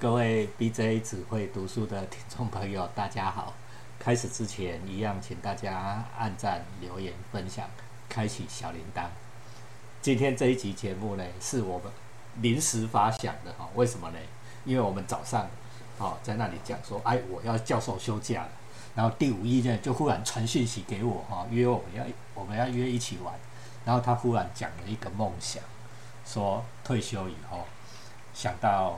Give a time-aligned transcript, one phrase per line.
[0.00, 3.52] 各位 BJ 只会读书的听众朋友，大家好！
[3.98, 7.68] 开始之前，一样请大家按赞、留言、分享、
[8.08, 9.06] 开启小铃铛。
[10.00, 11.90] 今天这一集节目呢，是我们
[12.36, 13.68] 临时发想的哈。
[13.74, 14.18] 为什么呢？
[14.64, 15.48] 因为我们早上
[15.98, 18.48] 哦在那里讲说，哎，我要教授休假了。
[18.94, 22.04] 然后第五一呢，就忽然传讯息给我哈，约我们要
[22.34, 23.34] 我们要约一起玩。
[23.84, 25.60] 然后他忽然讲了一个梦想，
[26.24, 27.66] 说退休以后
[28.32, 28.96] 想到。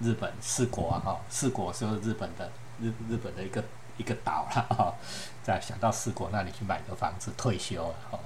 [0.00, 3.62] 日本四国啊，哈，四国是日本的日日本的一个
[3.96, 4.94] 一个岛了哈，
[5.42, 8.18] 在想到四国那里去买个房子退休了哈，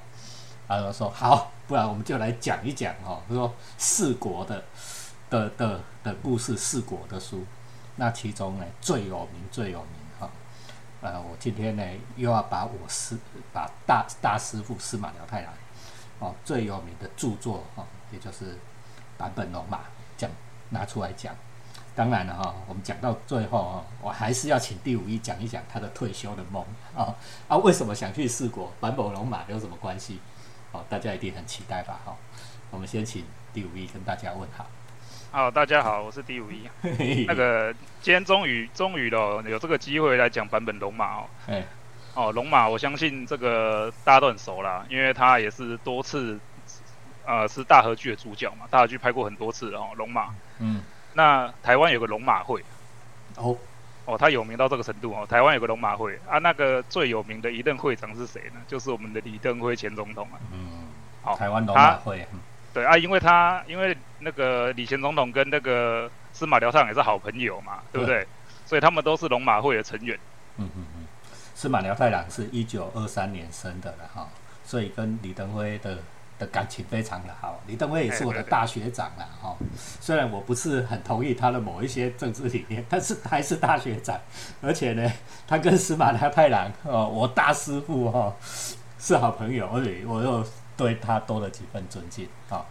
[0.66, 4.64] 然后说好，不然我们就来讲一讲哈，说四国的
[5.28, 7.44] 的的的故事，四国的书，
[7.96, 10.30] 那其中呢最有名最有名哈，
[11.02, 11.84] 呃，我今天呢
[12.16, 13.18] 又要把我师
[13.52, 15.52] 把大大师傅司马辽太郎
[16.18, 18.58] 哦最有名的著作哈，也就是
[19.18, 19.80] 版本龙马
[20.16, 20.30] 讲
[20.70, 21.36] 拿出来讲。
[21.98, 26.64] 当然了哈，我们讲到最后啊，我还是要请第五一讲一讲他的退休的梦
[26.96, 27.12] 啊
[27.48, 28.72] 啊，为什么想去四国？
[28.80, 30.20] 坂本龙马有什么关系？
[30.70, 31.98] 哦，大家一定很期待吧？
[32.04, 32.16] 哈，
[32.70, 34.64] 我们先请第五一跟大家问好。
[35.32, 36.68] 好，大家好，我是第五一。
[37.26, 41.26] 那个今天终于终于了，有这个机会来讲版本龙马哦。
[41.48, 41.66] 哎，
[42.14, 46.38] 哦，龙马，我相信这个大家都很熟啦，因为他也是多次
[47.26, 50.32] 呃是大河剧的主角嘛，大河剧拍过很多次哦，龙马。
[50.60, 50.80] 嗯。
[51.14, 52.62] 那台湾有个龙马会，
[53.36, 53.56] 哦，
[54.04, 55.26] 哦，他有名到这个程度哦。
[55.26, 58.60] 台湾有个龙马会啊，那个最有名的一任会长是谁呢？
[58.68, 60.38] 就是我们的李登辉前总统啊。
[60.52, 60.88] 嗯，
[61.22, 62.26] 好，台湾龙马会。
[62.72, 68.26] 对啊，因为他因为那个李前总统跟那个司马辽太郎也是好朋友嘛，对不对？
[68.66, 70.18] 所以他们都是龙马会的成员。
[70.56, 71.06] 嗯嗯嗯，
[71.54, 74.28] 司马辽太郎是一九二三年生的了哈，
[74.64, 75.98] 所以跟李登辉的。
[76.38, 79.56] 的感情非常的好，李登辉也是我的大学长了哈。
[80.00, 84.18] 虽然我不是很同意他的某一些政治理念， 但是还是大学长。
[84.62, 85.12] 而且呢，
[85.46, 88.34] 他跟司马辽太郎哦，我大师傅哈
[88.98, 90.46] 是好朋友，而且我又
[90.76, 92.64] 对他多了几分尊敬啊。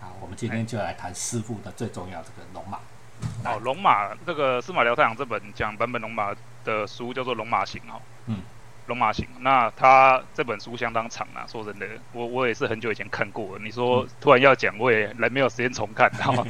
[0.00, 2.78] 好，我们今天就来谈师傅的最重要这个龙马。
[3.44, 8.00] 哦，龙马这个司马辽太郎这本讲版本龙马的书叫做《龙马行》哦。
[8.26, 8.42] 嗯。
[8.86, 11.46] 龙马行，那他这本书相当长啊。
[11.46, 13.58] 说真的，我我也是很久以前看过。
[13.58, 16.44] 你说突然要讲，我也来没有时间重看，知道吗？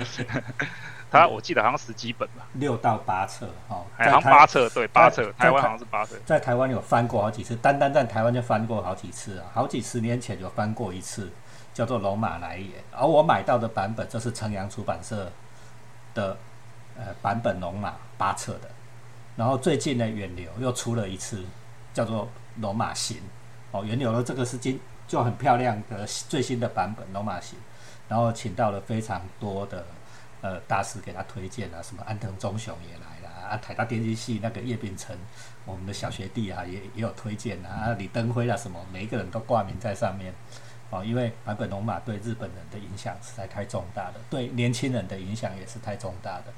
[1.08, 3.82] 他我记得好像十几本吧，六到八册哈。
[3.97, 5.32] 好像八册，对，八册。
[5.38, 9.47] 台湾好像是八册，在台湾有翻过好几次，单单在台湾就翻过好几次啊。
[9.54, 11.32] 好几十年前有翻过一次，
[11.72, 15.30] 叫做《龙马来也》，而我买到的版本，就是城阳出版社
[16.12, 16.36] 的
[16.98, 18.68] 呃版本龙马八册的。
[19.36, 21.44] 然后最近的，远流又出了一次。
[21.96, 22.28] 叫做
[22.60, 23.16] 罗马行
[23.70, 27.58] 哦，原有的这个是今就很漂亮的最新的版本罗马行，
[28.06, 29.82] 然后请到了非常多的
[30.42, 35.16] 呃大师给他推荐啊，什么安藤忠雄也来了啊，台大电机系那个叶秉成，
[35.64, 40.34] 我们的小学弟啊也也有推荐啊，李登辉啊什么，每一个人都挂名在上面
[40.90, 46.52] 哦，因为版本龙马对日本人的影响实在太重大了，对年轻人的影响也是太重大的。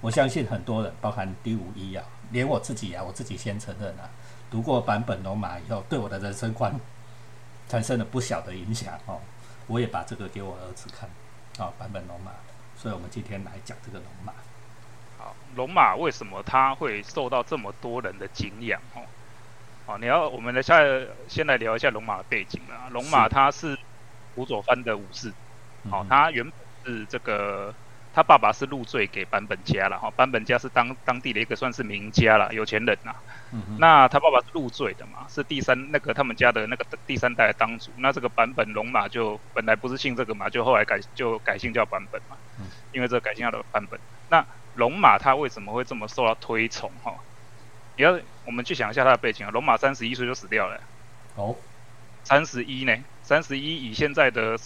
[0.00, 4.10] 我相信很多人，包含第五一啊，连我自己啊，我自己先承认啊。
[4.52, 6.78] 读过版本龙马以后，对我的人生观
[7.68, 9.18] 产生了不小的影响哦。
[9.66, 11.08] 我也把这个给我儿子看，
[11.58, 12.32] 哦，版本龙马。
[12.76, 14.34] 所以我们今天来讲这个龙马。
[15.18, 19.00] 好，龙马为什么他会受到这么多人的敬仰哦？
[19.86, 20.76] 哦，你要我们来下
[21.28, 22.90] 先来聊一下龙马的背景啊。
[22.90, 23.78] 龙马它是
[24.34, 25.32] 辅佐藩的武士，
[25.90, 27.74] 哦，他原本是这个。
[28.14, 33.14] 他爸爸是入赘给版本家了哈，版本家是当当地的一个算是名家了，有钱人呐。
[33.78, 37.90] 那他爸爸是入赘的嘛，是第三那个他们家的那个第三代当主。
[37.96, 42.36] 那这个版本龙马就本来不是姓这个嘛，就后来改就改姓叫版本嘛。
[42.92, 43.98] 因为这个改姓叫的版本。
[44.28, 47.14] 那龙马他为什么会这么受到推崇哈？
[47.96, 49.50] 你要我们去想一下他的背景啊。
[49.50, 50.80] 龙马三十一岁就死掉了。
[51.36, 51.56] 哦，
[52.24, 52.94] 三十一呢？
[53.22, 54.58] 三十一以现在的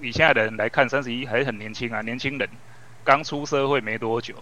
[0.00, 2.48] 以现在的人来看，三十一还很年轻啊，年轻人。
[3.04, 4.34] 刚出社会没多久，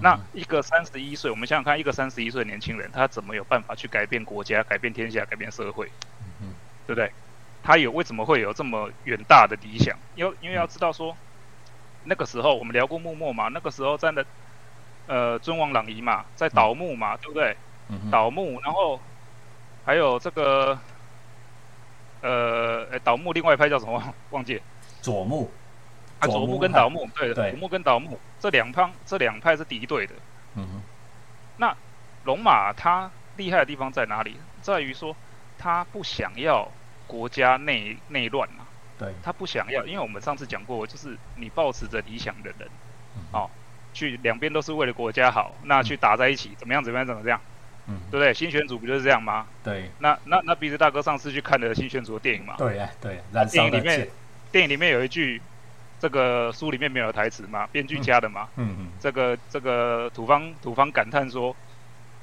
[0.00, 5.90] 那一个三十一岁，我们想想看，一个三十一岁的年轻人，他怎么有办法去改变国家、改变天下、改变社会？
[6.86, 7.10] 对不对？
[7.62, 9.96] 他有为什么会有这么远大的理想？
[10.14, 11.16] 因为因为要知道说，
[12.04, 14.26] 那个时候我们聊过幕末嘛，那个时候在的
[15.06, 17.56] 呃尊王攘夷嘛，在倒幕嘛，对不对？
[18.10, 19.00] 倒幕，然后
[19.86, 20.78] 还有这个
[22.20, 24.14] 呃倒幕，另外一派叫什么？
[24.30, 24.60] 忘记
[25.00, 25.50] 左幕。
[26.22, 30.14] 左木跟倒木，对的，左木跟倒木这两派，这两派是敌对的。
[30.56, 30.82] 嗯哼。
[31.56, 31.76] 那
[32.24, 34.36] 龙马他厉害的地方在哪里？
[34.62, 35.14] 在于说
[35.58, 36.70] 他不想要
[37.06, 38.64] 国家内内乱嘛。
[38.98, 39.12] 对。
[39.22, 42.68] 他不想要，因为我们上次讲过，就是你抱持着理想的人，
[43.32, 43.50] 哦，
[43.92, 46.82] 去两边都是为了国家好，那去打在一起，怎么样？
[46.82, 47.06] 怎么样？
[47.06, 47.40] 怎么样？
[47.86, 48.32] 嗯，对不对？
[48.32, 49.46] 新选组不就是这样吗？
[49.62, 52.54] 对，那那那鼻子大哥上次去看的新选组的电影嘛？
[52.56, 54.08] 对呀，对，燃电影里面，
[54.50, 55.42] 电影里面有一句，
[56.04, 58.46] 这个书里面没有台词嘛，编剧加的嘛。
[58.56, 61.56] 嗯嗯，这个这个土方土方感叹说：“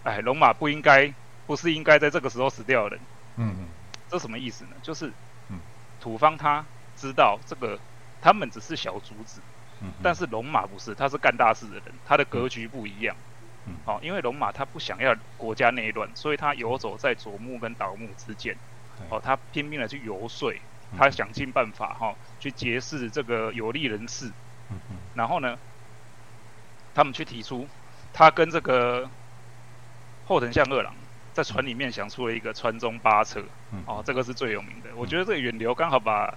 [0.05, 1.11] 哎，龙马不应该，
[1.47, 2.99] 不是应该在这个时候死掉的人。
[3.37, 3.65] 嗯嗯，
[4.07, 4.75] 这什么意思呢？
[4.83, 5.11] 就是
[5.49, 5.57] 嗯，
[5.99, 6.63] 土方他
[6.95, 7.79] 知道这个
[8.21, 9.41] 他们只是小卒子，
[9.81, 13.15] 嗯，但是龙马不是，他是干大事的人，他的格局不一样。
[13.65, 18.55] 嗯哦，因为龙马他不想要国家内乱，所以他游走在左木跟倒木之间。
[19.09, 20.61] 哦，他拼命的去游说，嗯
[20.97, 24.31] 他想尽办法哈、去结识这个有利人士。
[25.15, 25.57] 然后呢，
[26.95, 27.67] 他们去提出，
[28.13, 29.09] 他跟这个
[30.25, 30.93] 后藤象二郎
[31.33, 33.43] 在船里面想出了一个川中八策。
[33.71, 34.89] 嗯，哦，这个是最有名的。
[34.95, 36.33] 我觉得这个远流刚好把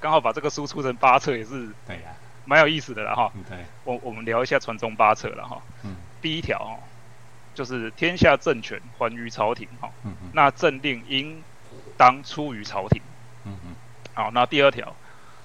[0.00, 3.32] 刚好把这个书出成八策，也是对呀，蛮有意思的了哈。
[3.82, 5.60] 我我们聊一下川中八策了哈。
[5.82, 6.78] 嗯第一条哦，
[7.54, 9.90] 就是天下政权还于朝廷哈，
[10.32, 11.42] 那政令应
[11.96, 13.00] 当出于朝廷。
[13.46, 13.74] 嗯嗯
[14.14, 14.94] 好，那第二条，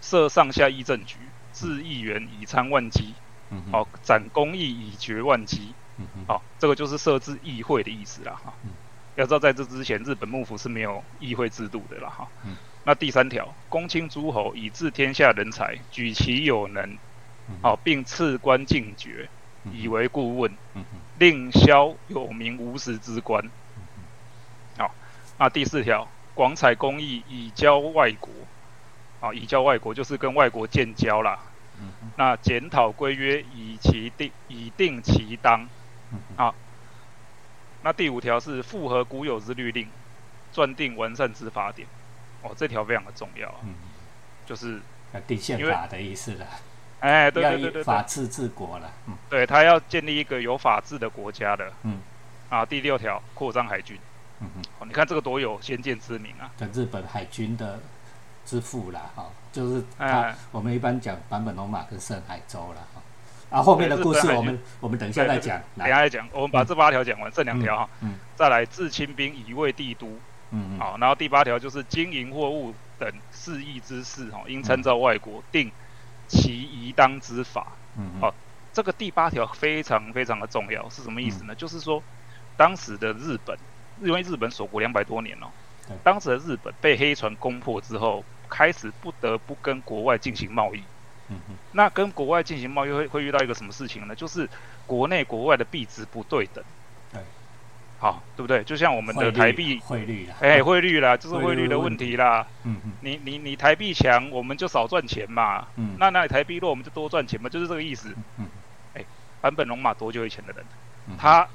[0.01, 1.17] 设上下议政局，
[1.53, 3.13] 治议员以参万机，
[3.49, 5.73] 嗯，好，展公义以决万机。
[5.97, 8.53] 嗯嗯，好，这个就是设置议会的意思啦哈。
[8.63, 8.71] 嗯。
[9.15, 12.27] 要知道，在这之前，日本幕府是没有议会制度的啦哈。
[12.45, 12.55] 嗯。
[12.85, 16.97] 那第三条，公卿诸侯以治天下人才，举其有能，
[17.49, 17.59] 嗯。
[17.61, 19.29] 好，并赐官进爵，
[19.73, 20.99] 以为顾问，嗯嗯。
[21.19, 23.43] 令萧有名无实之官。
[23.45, 23.83] 嗯。
[24.77, 24.95] 好，
[25.37, 28.29] 那第四条，广采公益以交外国，
[29.19, 31.39] 啊，以交外国就是跟外国建交啦。
[31.79, 35.67] 嗯嗯那检讨规约以其定以定其当。
[36.11, 36.53] 嗯啊
[37.83, 39.87] 那第五条是复合古有之律令，
[40.53, 41.87] 撰定完善之法典。
[42.43, 43.73] 哦，这条非常的重要，嗯，
[44.45, 44.79] 就是
[45.13, 46.45] 要定宪法的意思了，
[46.99, 51.73] 哎，对要对对对对，以法治治国了，嗯对他要建立一个有法治的国家的。
[51.83, 51.99] 嗯
[52.49, 53.97] 啊，第六条扩张海军。
[54.41, 56.51] 嗯嗯，哦，你看这个多有先见之明啊！
[56.57, 57.79] 的日本海军的
[58.45, 68.15] 之父啦，哈，就是他哎，我们一般讲版本龙马跟盛海舟了，哈，啊，后面的故事我们我们等一下再讲，等一下再讲，我们把这八条讲完，剩两条哈，嗯。
[68.35, 70.07] 再来治清兵以卫帝都。
[70.53, 75.71] 嗯嗯，好，然后第八条就是经营货物等事宜之事，哈，应参照外国定
[76.27, 77.67] 其宜当之法。
[77.95, 78.33] 嗯嗯，好
[78.73, 81.53] 这个第八条非常非常的重要，是什么意思呢？
[81.55, 82.01] 就是说，
[82.57, 83.57] 当时的日本，
[84.01, 85.47] 因为日本锁国两百多年哦，
[86.03, 90.79] 当时的日本被黑船攻破之后，开始不得不跟国外进行贸易。
[91.29, 94.13] 嗯嗯那跟国外进行贸易会会遇到一个什么事情呢？
[94.13, 94.49] 就是
[94.85, 96.61] 国内国外的币值不对等。
[97.13, 97.21] 对，
[97.99, 98.61] 好，对不对？
[98.65, 102.45] 就像我们的台币，汇率啦，哎，汇率啦，就是汇率的问题啦。
[102.63, 105.67] 嗯嗯你你你台币强，我们就少赚钱嘛。
[105.77, 108.13] 嗯，那那你台币弱，我们就多赚钱嘛，就是这个意思。
[108.37, 108.47] 嗯
[108.95, 109.05] 哎
[109.41, 110.65] 坂本龙马多久以前的人？
[111.07, 111.47] 嗯他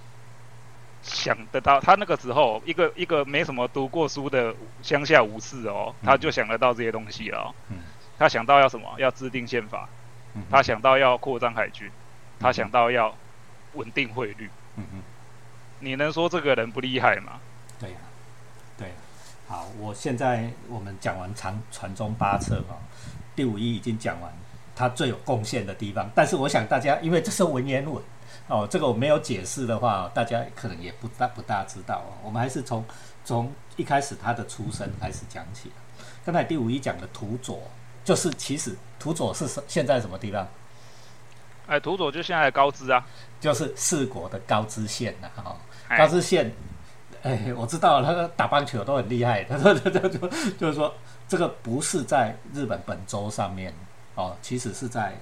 [1.07, 7.55] 想得到，他那个时候一个一个没什么读过书的乡下武士哦，嗯他就想得到这些东西了、哦。
[7.71, 7.77] 嗯
[8.19, 8.89] 他想到要什么？
[8.99, 9.89] 要制定宪法，
[10.35, 11.91] 嗯，他想到要扩张海军，
[12.41, 13.15] 他想到要
[13.75, 14.51] 稳定汇率。
[14.77, 15.03] 嗯嗯。
[15.81, 17.33] 你能说这个人不厉害吗？
[17.79, 17.97] 对呀、
[18.79, 18.89] 对，
[19.47, 22.81] 好，我现在我们讲完长传中八策哦，
[23.35, 24.33] 第五一已经讲完
[24.75, 28.03] 他最有贡献的地方，但是我想大家因为这是文言文
[28.49, 32.13] 哦，这个我没有解释的话，大家可能也不大不大知道哦。
[32.25, 32.85] 我们还是从
[33.25, 35.71] 从一开始他的出生开始讲起。
[36.25, 37.61] 刚才第五一讲的土佐，
[38.05, 40.47] 就是其实土佐是什现在什么地方？
[41.67, 43.05] 哎，土佐就现在的高知啊，
[43.41, 45.57] 就是四国的高知县呐、哈、哦。
[45.89, 46.53] 哎高知县，
[47.23, 49.43] 哎，我知道了，他打棒球都很厉害。
[49.51, 50.29] 他说，他就就
[50.59, 50.93] 就是说，
[51.29, 53.73] 这个不是在日本本州上面
[54.15, 55.13] 哦，其实是在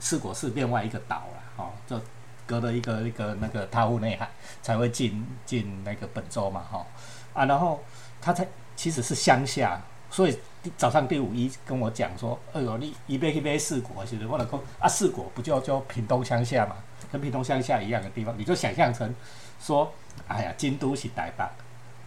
[0.00, 2.00] 四国是另外一个岛了哦，就
[2.48, 4.26] 隔了一个一个那个他户内海
[4.62, 6.86] 才会进进那个本州嘛哈、
[7.34, 7.78] 啊，然后
[8.22, 9.78] 他才其实是乡下，
[10.10, 10.38] 所以
[10.78, 16.76] 早上第五一跟我讲说，哎呦，你一杯一杯四国，其实我老公啊，四国不就就屏东乡下嘛，
[17.12, 19.14] 跟屏东乡下一样的地方，你就想象成
[19.60, 19.92] 说，
[20.26, 21.44] 哎呀，京都是台北，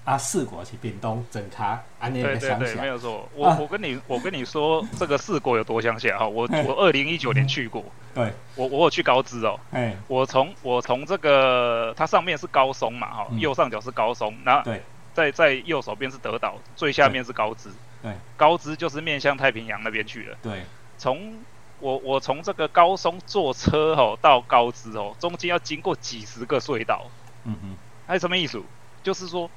[0.03, 3.29] 啊，四国去屏东整卡安那对对对，个乡下没，有错。
[3.35, 3.57] 我、啊。
[3.61, 9.59] 我跟你我跟你说，这个四国有多乡下 哈，我我二零一九年去过，对，我我有去高知哦。
[9.71, 13.39] 哎，我从我从这个它上面是高松嘛哈，嗯。
[13.39, 14.81] 右上角是高松，那对。
[15.13, 17.69] 在在右手边是德岛，最下面是高知。
[18.01, 18.11] 对。
[18.35, 20.37] 高知就是面向太平洋那边去了。
[20.41, 20.63] 对，
[20.97, 21.35] 从
[21.79, 27.05] 我我从这个高松坐车哦到高知哦，中间要经过几十个隧道，
[27.43, 27.75] 嗯嗯
[28.07, 28.59] 还有什么意思？
[29.03, 29.49] 就是说，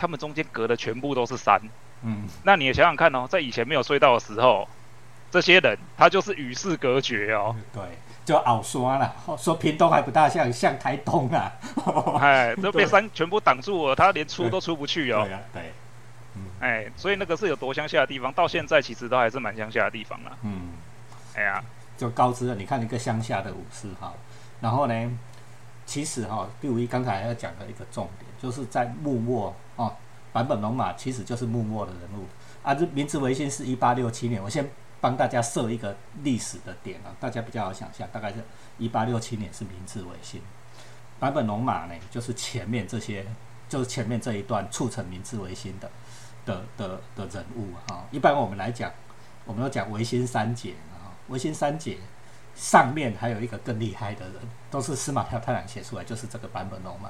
[0.00, 1.60] 他们中间隔的全部都是山。
[2.02, 4.66] 嗯，那你也想想看哦，在以前没有隧道的时候，
[5.30, 7.54] 这些人他就是与世隔绝哦。
[7.74, 7.82] 对，
[8.24, 11.52] 就熬刷了，说屏东还不大像，像台东啊。
[12.18, 15.24] 哎， 都被山全部挡住了，他连出都出不去哦。
[15.26, 15.62] 对啊，对。
[16.60, 20.32] 哎，所以那个是有多乡下的地方，到现在其实都还是蛮乡下的地方啊。
[20.42, 20.70] 嗯。
[21.34, 21.62] 哎呀，
[21.98, 22.54] 就告知了。
[22.54, 24.12] 你看一个乡下的武士哈，
[24.60, 25.18] 然后呢，
[25.84, 29.96] 其实哈，第五一刚才要讲的一个重点，就是在幕末哦，
[30.32, 32.26] 坂本龙马其实就是幕末的人物。
[32.62, 34.70] 啊，这明治维新是一八六七年，我先
[35.00, 38.44] 帮大家设一个历史的点啊，大家比较好想象，大概是
[38.76, 40.42] 一八六七年是明治维新，
[41.18, 43.24] 坂本龙马呢就是前面这些，
[43.66, 45.90] 就是前面这一段促成明治维新的
[46.44, 48.04] 的的的人物哈。
[48.10, 48.92] 一般我们来讲，
[49.46, 51.96] 我们要讲维新三杰啊，维新三杰
[52.54, 54.34] 上面还有一个更厉害的人，
[54.70, 57.08] 都是司马辽太郎写出来，就是这个坂本龙马，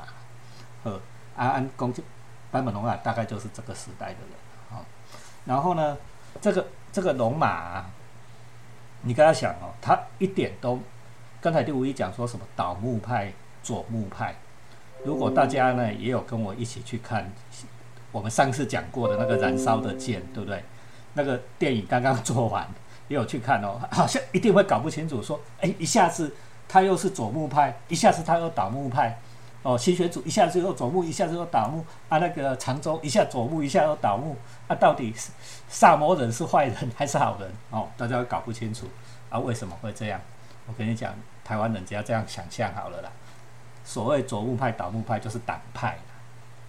[0.85, 1.01] 和
[1.35, 1.93] 安安公
[2.51, 4.85] 坂本龙马大概就是这个时代的人。
[5.47, 5.97] 然后呢，
[6.41, 7.83] 这个这个龙马，
[9.03, 10.79] 你跟他想哦，他一点都，
[11.41, 14.35] 刚才第五一讲说什么倒木派、左木派，
[15.03, 17.33] 如果大家呢也有跟我一起去看
[18.13, 20.63] 我们上次讲过的那个燃烧的剑，对不对？
[21.15, 22.69] 那个电影刚刚做完，
[23.09, 26.37] 也有去看哦， 好像一定会搞不清楚，说哎，一下子
[26.69, 29.19] 他又是左木派，一下子他又倒木派。
[29.63, 32.17] 哦，新选组一下子又左木，一下子又倒木啊！
[32.19, 34.35] 那个常州一下左木，一下又倒木
[34.67, 34.75] 啊！
[34.75, 35.31] 到底是
[35.69, 37.53] 萨摩人是坏人还是好人？
[37.71, 38.87] 哦，大家搞不清楚
[39.29, 39.39] 啊！
[39.39, 40.19] 为什么会这样？
[40.67, 41.13] 我跟你讲，
[41.45, 43.11] 台湾人只要这样想象好了啦。
[43.85, 45.99] 所谓左木派、倒木派，就是党派，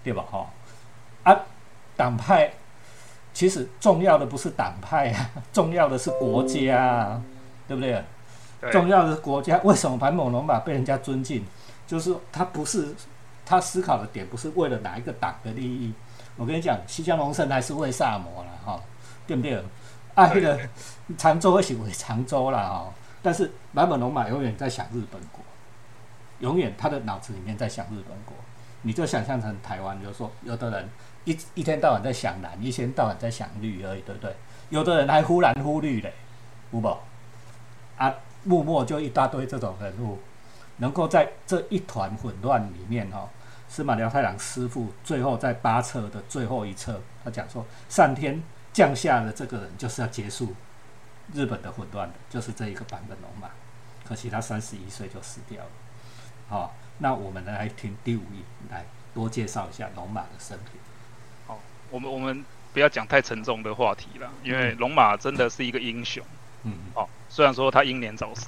[0.04, 0.26] 对吧？
[0.30, 0.46] 哈
[1.24, 1.40] 啊，
[1.96, 2.52] 党派
[3.34, 7.22] 其实重要的不是党派啊，重要的是国家，
[7.68, 8.04] 对不对？
[8.72, 9.58] 重要的是国家。
[9.64, 11.46] 为什么盘某龙马被人家尊敬？
[11.92, 12.96] 就是他不是
[13.46, 15.94] 他思考的点，不是为了哪一个党的利益。
[16.38, 18.82] 我跟你讲，西江龙胜还是为萨摩了哈，
[19.28, 19.58] 对不对？
[20.16, 20.58] 啊，那个
[21.18, 25.44] 常州会行为常州了哈，但是满本龙马永远在想日本国，
[26.40, 28.34] 永远他的脑子里面在想日本国。
[28.84, 30.90] 你就想象成台湾，就是说，有的人
[31.26, 34.34] 一一天到晚在想蓝，一天到晚在想绿而已，对不对？
[34.70, 36.14] 有的人还忽蓝忽绿嘞，
[36.72, 37.04] 五宝
[37.98, 40.18] 啊，默默就一大堆这种人物。
[40.82, 43.30] 能够在这一团混乱里面，哈，
[43.70, 48.42] 司马辽太郎师傅最后在八册的最后一册，他讲说，上天
[48.74, 50.56] 降下的这个人就是要结束
[51.34, 53.48] 日本的混乱的，就是这一个版本龙马。
[54.04, 55.70] 可惜他三十一岁就死掉了。
[56.50, 58.84] 好，那我们来听第五页，来
[59.14, 60.82] 多介绍一下龙马的生平。
[61.46, 61.60] 好，
[61.92, 66.26] 我们我们不要讲太沉重的话题了，因为龙马真的是一个英雄。
[66.64, 68.48] 嗯，好，虽然说他英年早逝。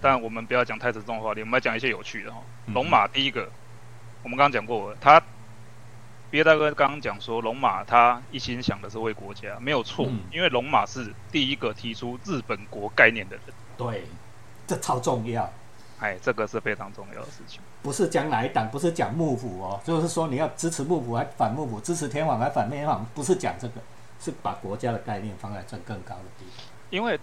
[0.00, 2.40] 但我们不要讲太沉重的话题，我们要讲一些有趣的哈。
[2.72, 3.48] 龙马第一个，
[4.22, 5.20] 我们刚刚讲过，他
[6.30, 13.44] 毕业大哥刚刚讲说，龙马他一心想的是为国家，没有错，因为龙马是第一个提出日本国概念的人。
[13.76, 14.04] 对，
[14.66, 15.50] 这超重要。
[15.98, 17.60] 哎，这个是非常重要的事情。
[17.82, 23.74] 不是讲哪一党，不是讲幕府哦，就是说你要支持幕府还反幕府，支持天皇还反天皇，不是讲这个，
[24.20, 26.64] 是把国家的概念放在更更高的地方。
[26.90, 27.18] 因为。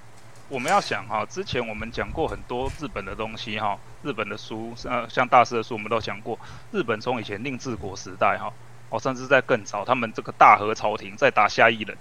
[0.49, 6.37] 我们要想哈，之前我们讲过很多日本的东西哈，日本的书，呃，像大师的书，我们都讲过。
[6.71, 8.51] 日本从以前令治国时代哈，
[8.89, 11.95] 哦，甚至在更早，他们这个大和朝廷在打下一人，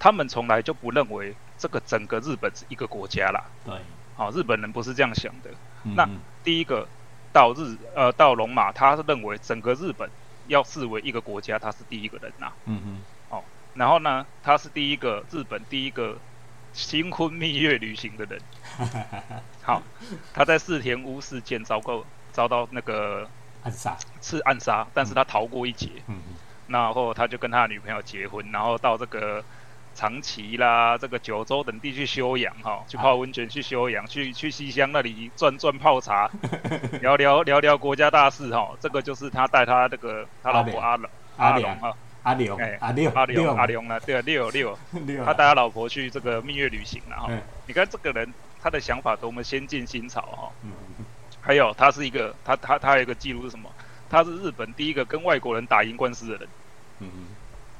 [0.00, 3.44] 他们从来就不认为这个整个日本是一个国家啦。
[3.64, 3.74] 对，
[4.16, 5.50] 好，日本人不是这样想的。
[5.94, 6.08] 那
[6.42, 6.88] 第一个
[7.32, 10.10] 到日，呃，到龙马，他是认为整个日本
[10.48, 12.50] 要视为一个国家，他是第一个人呐。
[12.64, 12.98] 嗯嗯。
[13.30, 13.44] 哦，
[13.74, 16.18] 然后呢，他是第一个日本第一个。
[16.72, 18.40] 新婚蜜月旅行的人，
[19.62, 19.82] 好，
[20.32, 23.28] 他在四田屋事件遭过遭到那个
[23.62, 25.88] 暗杀，是暗杀，但是他逃过一劫。
[26.06, 26.34] 嗯嗯，
[26.68, 29.42] 然后他就跟他女朋友结婚，然后到这个
[29.94, 36.30] 长崎啦、这个九州等地去休养，哈，去泡温泉去休养，去去西乡那里转转泡茶，
[37.00, 41.96] 聊聊聊聊国家大事，哈，这个就是他带他这个他老婆阿龙阿龙哈。
[42.22, 43.98] 阿六，哎，阿六，阿六，阿六呢？
[44.00, 44.76] 对啊，六六，
[45.24, 47.30] 他带他老婆去这个蜜月旅行了哈。
[47.66, 48.32] 你看这个人，
[48.62, 50.52] 他的想法多么先进新潮哈。
[51.40, 53.70] 还有，他是一个，他他他有一个记录是什么？
[54.10, 56.48] 他是日本第一个跟外国人打赢官司的人。
[56.98, 57.26] 嗯嗯。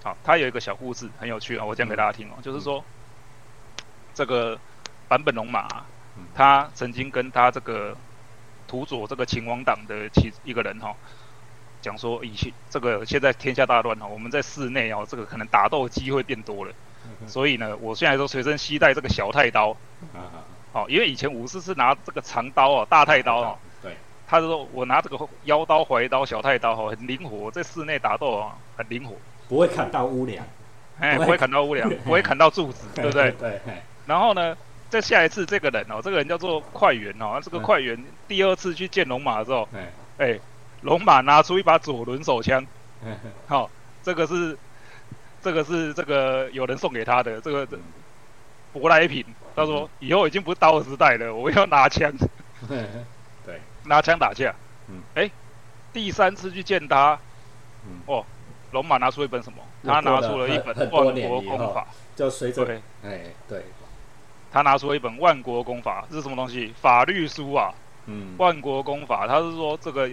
[0.02, 2.35] 好，他有一个小故事，很有趣啊，我讲给大家听哦。
[2.40, 2.83] 就是说，
[4.14, 4.59] 这个
[5.09, 5.85] 坂本龙马，
[6.35, 7.97] 他曾经跟他这个
[8.66, 10.95] 土佐这个秦王党的其一个人哈。
[11.80, 16.73] 讲说以前这个现在天下大乱哦，我们在室内哦，这个可能打斗机会变多了，
[17.26, 19.76] 所以呢，我现在都随身携带这个小太刀，
[20.73, 29.14] 好，因为以前武士是拿这个长刀哦，大太刀哦，对，他就说我拿这个腰刀、怀刀、小太刀哦，很灵活，在室内打斗啊，很灵活，
[29.49, 30.44] 不会砍到屋梁，
[31.00, 31.37] 哎，不会。
[31.38, 33.30] 砍到屋梁， 不会砍到柱子，对不对？
[33.32, 33.61] 对，
[34.06, 34.56] 然后呢，
[34.90, 39.87] 在下一次这个人哦，这个人叫做快员哦，这个快员第二次去见龙马的时候，哎，
[40.18, 40.38] 哎，
[40.82, 42.64] 龙马拿出一把左轮手枪，
[43.47, 43.70] 好、
[44.02, 44.56] 这个是
[45.42, 47.66] 这个是这个有人送给他的这个
[48.75, 49.25] 舶来品。
[49.56, 52.12] 他说以后已经不是刀的时代了，我要拿枪，
[52.68, 54.54] 对，拿枪打架。
[54.88, 55.28] 嗯，哎，
[55.92, 57.18] 第三次去见他，
[57.85, 57.99] 嗯。
[58.06, 58.25] 哦，
[58.70, 59.58] 龙马拿出一本什么？
[59.85, 61.87] 他拿出了一本《万国年以后公法。
[62.14, 63.64] 就随》，着对，哎对，
[64.52, 66.73] 他拿出了一本《万国公法》，这是什么东西？
[66.80, 67.73] 法律书啊，
[68.06, 69.25] 嗯《万国公法》。
[69.28, 70.08] 他是说这个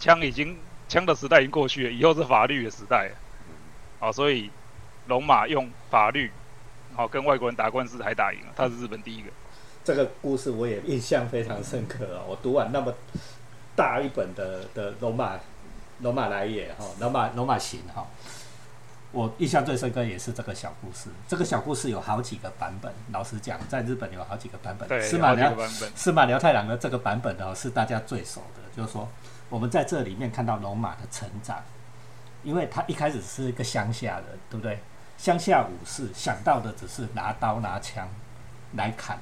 [0.00, 3.14] 枪已经枪的时代已经过去了，以后是法律的时代了。
[4.00, 4.50] 好、所以
[5.06, 6.32] 龙马用法律，
[6.96, 9.28] 好、跟外国人打官司还打赢了，他是日本第一个。
[9.84, 12.24] 这个故事我也印象非常深刻啊！
[12.26, 12.94] 我读完那么
[13.76, 15.38] 大一本的的罗马
[16.00, 18.06] 罗马来也哈，罗马罗马行哈，
[19.12, 21.08] 我印象最深刻也是这个小故事。
[21.28, 25.02] 这个小故事有好几个版本，老实讲，在日本有好几个版本。
[25.02, 25.54] 司马辽。
[25.94, 29.08] 司马辽太郎的这个版本呢，是大家最熟的，就是说
[29.50, 31.62] 我们在这里面看到龙马的成长，
[32.42, 34.78] 因为他一开始是一个乡下人，对不对？
[35.18, 38.08] 乡下武士想到的只是拿刀拿枪
[38.74, 39.18] 来砍，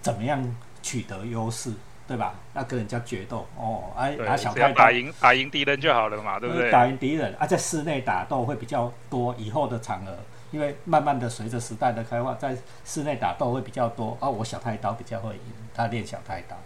[0.00, 0.42] 怎么样
[0.82, 1.70] 取得优势，
[2.06, 2.34] 对吧？
[2.54, 6.70] 要跟人家决斗哦，哎，对拿，小太打赢打赢敌人就好了嘛，对不对？
[6.70, 10.16] 打赢敌人啊，在室内打斗会比较多，以后的场合，
[10.52, 14.28] 因为慢慢的随着时代的开化，在室内打斗会比较多啊。
[14.28, 16.56] 我小太刀比较会赢，他练小太刀。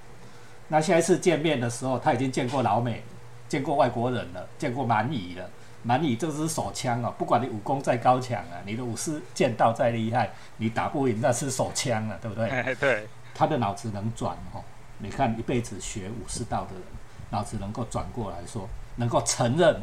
[0.68, 3.02] 那下一次见面的时候，他已经见过老美，
[3.49, 5.49] 见过外国人了，见过蛮夷了。
[5.82, 12.49] 蛮夷这支手枪啊，不管你武功再高强啊，你的武士剑道再厉害，你打不赢那是手枪啊，对不对？
[12.49, 14.61] 哎，对，他的脑子能转哦。
[14.99, 16.82] 你看一辈子学武士道的人，
[17.30, 19.80] 脑子能够转过来说，能够承认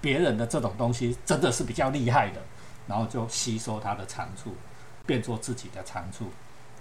[0.00, 2.40] 别人的这种东西真的是比较厉害的，
[2.86, 4.54] 然后就吸收他的长处，
[5.04, 6.30] 变做自己的长处。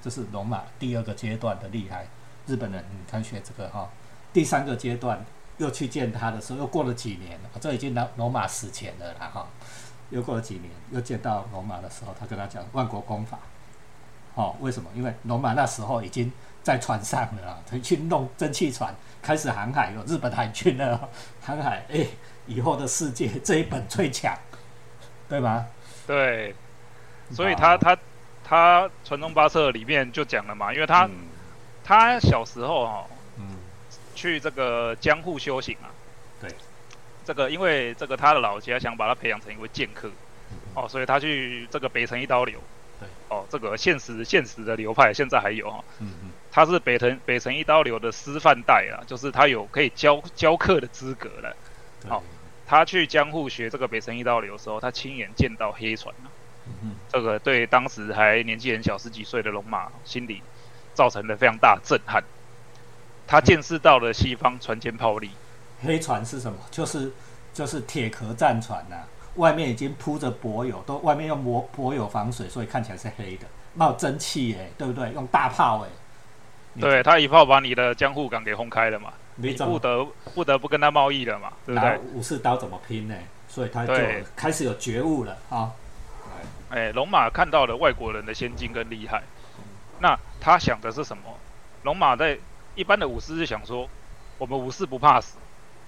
[0.01, 2.07] 这是龙马第二个阶段的厉害。
[2.45, 3.89] 日本人你看学这个哈、
[4.31, 5.23] 第三个阶段
[5.57, 9.47] 又去见他的时候，又过了几年，这已经罗罗马死前了啦哈。
[10.09, 13.39] 又过了几年，又见到罗马的时候，他跟他讲万国公法。
[14.35, 14.89] 哦，为什么？
[14.95, 21.09] 因为罗马那时候已经在船上了啊，他去弄蒸汽船，开始航海，有日本海军了哦，
[21.41, 22.05] 航海，哎，
[22.45, 24.35] 以后的世界这一本最强，
[25.29, 25.65] 对吗？
[26.05, 26.55] 对，
[27.31, 27.97] 所以他他
[28.43, 31.11] 他传宗八策里面就讲了嘛，因为他、嗯
[31.83, 33.57] 他小时候哈、嗯。
[34.15, 35.89] 去这个江户修行啊，
[36.39, 36.49] 对，
[37.25, 40.09] 这个因为这个他的老家想把他培养成一位剑客，
[40.75, 42.59] 哦，所以他去这个北城一刀流，
[42.99, 46.31] 对，哦，这个现实现实的流派现在还有哈、嗯嗯。
[46.51, 51.57] 他是北城北城一刀流的师范代啊，就是他有可以教教课的资格了。
[51.99, 52.09] 对。
[52.09, 52.23] 好
[52.67, 56.29] 他去江户学这个北城一刀流的时候，他亲眼见到黑船啊，
[56.83, 56.95] 嗯。
[57.11, 60.43] 这个对当时还年纪很小十几岁的龙马心里
[60.93, 62.23] 造成了非常大的震撼。
[63.25, 65.31] 他见识到了西方船坚炮利，
[65.81, 66.57] 黑船是什么？
[66.69, 67.11] 就是
[67.53, 68.97] 就是铁壳战船呐、
[69.35, 75.11] 外面已经铺着柏油，都外面用磨柏油防水，所以看起来是黑的，冒蒸汽哎，对不对？
[75.13, 75.89] 用大炮哎，
[76.73, 81.97] 你对他一炮把你的江户港给轰开了嘛，你不得不得不跟他贸易了嘛，对不对？
[82.13, 83.15] 武士刀怎么拼呢？
[83.47, 83.93] 所以他就
[84.35, 85.71] 开始有觉悟了啊。
[86.69, 89.23] 哎，龙马看到了外国人的先进跟厉害，
[89.99, 91.23] 那他想的是什么？
[91.83, 92.37] 龙马在
[92.75, 93.89] 一般的武士是想说，
[94.37, 95.37] 我们武士不怕死，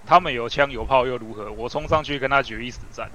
[0.06, 1.50] 他们有枪有炮又如何？
[1.52, 3.10] 我冲上去跟他决一死战，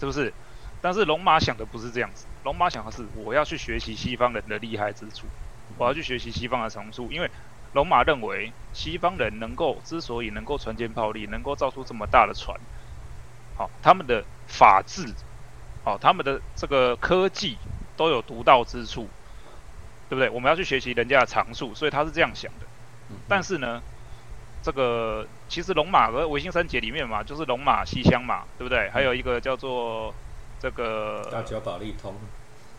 [0.00, 0.32] 是不是？
[0.80, 5.26] 但是龙马想的不是这样子，龙马想的是我要去学习西方人的厉害之处，
[5.76, 7.28] 我要去学习西方的长处，因为
[7.72, 12.56] 龙马认为西方人能够之所以能够船坚炮利，能够造出这么大的船，
[13.56, 15.12] 好、他们的法治
[15.84, 17.58] 哦，他们的这个科技
[17.96, 19.08] 都有独到之处，
[20.08, 20.28] 对不对？
[20.30, 22.66] 我们要去学习人家的长处，所以他是这样想的。
[23.28, 23.82] 但是呢，
[24.62, 28.90] 这个其实龙马和维新三杰里面嘛，就是龙马西乡嘛，对不对？
[28.90, 30.14] 还有一个叫做
[30.60, 32.14] 这个大久保利通，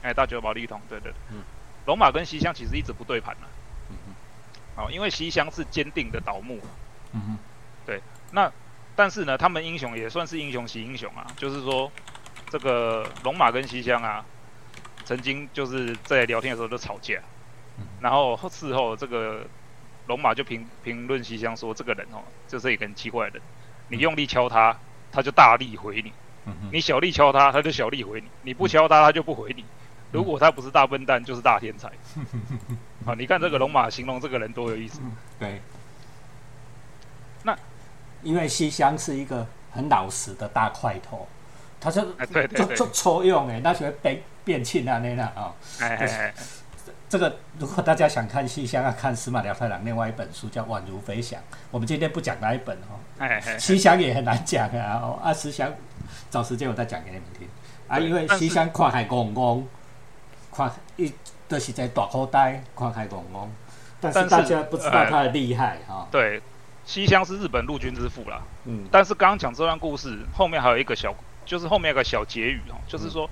[0.01, 1.15] 哎大久保利通，对对对。
[1.31, 1.43] 嗯，
[1.85, 3.47] 龙马跟西乡其实一直不对盘了、
[3.89, 6.59] 嗯哼哦，因为西乡是坚定的倒木，
[7.13, 7.37] 嗯哼。
[8.31, 8.51] 那
[8.95, 11.91] 但是呢，他们英雄也算是英雄惜英雄啊，就是说
[12.51, 14.23] 这个龙马跟西乡啊，
[15.09, 17.19] 曾经就是在聊天的时候就吵架，
[17.79, 17.83] 嗯。
[17.99, 19.43] 然后事后这个
[20.05, 23.41] 龙马就评评论西乡说，这个人哦，就是一个很奇怪的人，
[23.87, 24.77] 你用力敲他，
[25.11, 26.11] 他就大力回你；
[26.71, 29.65] 你小力敲他，他就小力回你；你不敲他，他就不回你。
[30.11, 31.87] 如果他不是大笨蛋，就是大天才。
[33.03, 35.01] 啊，你看这个龙马形容这个人多有意思。
[35.39, 35.59] 对。
[37.41, 37.57] 那
[38.21, 41.27] 因为西乡是一个很老实的大块头，
[41.79, 42.01] 他就
[42.47, 45.53] 就就抽用哎，那就会变变气啊那那啊。
[45.79, 46.33] 哎哎哎，
[47.07, 51.39] 这个如果大家想看西乡，要看司马辽太郎另外一本书叫《宛如飞翔》。
[51.71, 54.99] 我们今天不讲那一本哦，哎哎，西乡也很难讲啊。
[55.01, 55.71] 哦，啊，西乡
[56.29, 57.47] 找时间我再讲给你们听
[57.87, 59.67] 啊，因为西乡跨海公公，
[60.51, 61.11] 跨一
[61.47, 63.49] 都是在大口袋跨海公公，
[63.99, 66.07] 但是大家不知道他的厉害哈。
[66.11, 66.39] 对，
[66.85, 68.41] 西乡是日本陆军之父啦。
[68.65, 71.11] 嗯，但是刚刚讲这段故事后面还有一个小，
[71.49, 73.29] 就是后面有个小结语哦，就是说。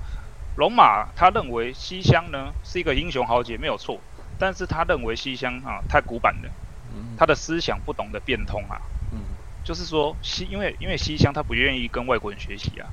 [0.57, 3.99] 龙马他认为西乡呢是一个英雄豪杰没有错，
[4.39, 6.49] 但是他认为西乡啊太古板了，
[7.15, 9.19] 他的思想不懂得变通啊，嗯
[9.63, 12.89] 就是说西因为因为西乡他不愿意跟外国人学习啊，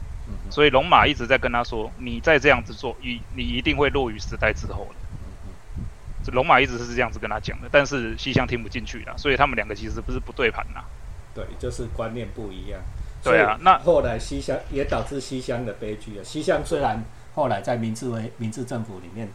[0.51, 4.97] 所以龙马一直在跟他说，你再这样子做，你你一定会落于时代之后了。
[6.23, 10.85] 这龙马一直是这样子跟他讲的，但是西乡听不进去了，所以他们两个其实不是不对盘呐。
[11.35, 12.79] 对，就是观念不一样。
[13.25, 16.23] 对啊，那后来西乡也导致西乡的悲剧啊。
[16.23, 17.03] 西乡虽然。
[17.37, 19.29] 后来在明治为明治政府里面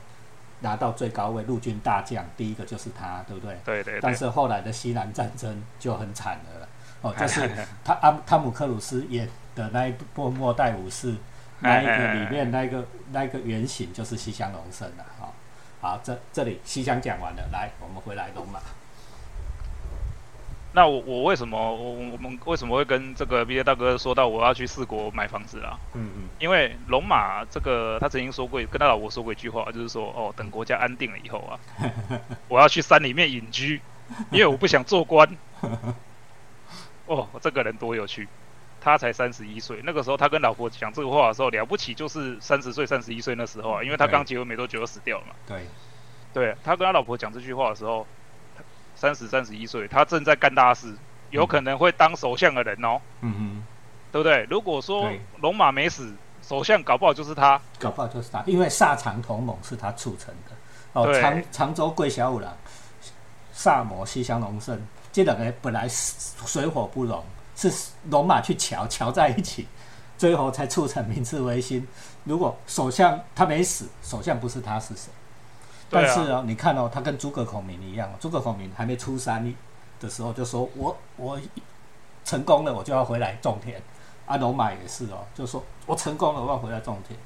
[0.62, 3.58] 拿到最高位陆军大将，第一个就是他，对不对？
[3.65, 3.99] 对对。
[3.99, 6.67] 但是后来的西南战争就很惨了，
[7.02, 7.52] 哦， 就是
[7.84, 11.12] 他阿汤姆克鲁斯演的那一部《末代武士》，
[11.60, 15.34] 那一个里面那个那个原型就是西乡隆盛了，哈。
[15.82, 18.62] 好，这这里西乡讲完了，来，我们回来龙马。
[20.71, 25.79] 那我我为什么我我们为什么会跟这个毕业大哥说到我要去四国买房子啊？
[25.95, 31.58] 嗯嗯，因为龙马这个他曾经说过，跟他老婆说过一句话，就是说哦，等国家安定了以后啊，
[32.47, 33.82] 我要去山里面隐居，
[34.29, 35.27] 因为我不想做官。
[37.08, 38.27] 哦，这个人多有趣，
[38.79, 45.34] 他才三十一岁，那个时候他跟老婆讲这个话的时候，了不起就是三十岁、三十一岁那时候啊，因为他刚结婚没多久就死掉了嘛。
[45.47, 45.65] 对，
[46.32, 48.05] 对他跟他老婆讲这句话的时候。
[48.99, 50.93] 三十三十一岁，他正在干大事，
[51.29, 52.99] 有可能会当首相的人哦。
[53.21, 53.63] 嗯哼，
[54.12, 54.45] 对不对？
[54.49, 60.55] 如果说龙马没死，首相搞不好就是他，搞不好就是他，因为萨长同盟是他促成的。
[60.91, 62.53] 哦，常常州桂小五郎、
[63.53, 64.77] 萨摩西乡隆盛
[65.13, 67.23] 这两个本来水火不容，
[67.55, 67.71] 是
[68.09, 69.65] 龙马去瞧瞧在一起，
[70.17, 71.88] 最后才促成明治维新。
[72.25, 75.09] 如果首相他没死，首相不是他是谁？
[75.89, 79.54] 但是哦，你看哦，他跟诸葛孔明一样，诸葛孔明还没出山
[79.99, 81.39] 的时候就说：“我我
[82.23, 83.82] 成功了，我就要回来种田。”
[84.28, 87.19] 阿龙马也是哦，就说我成功了，我要回来种田。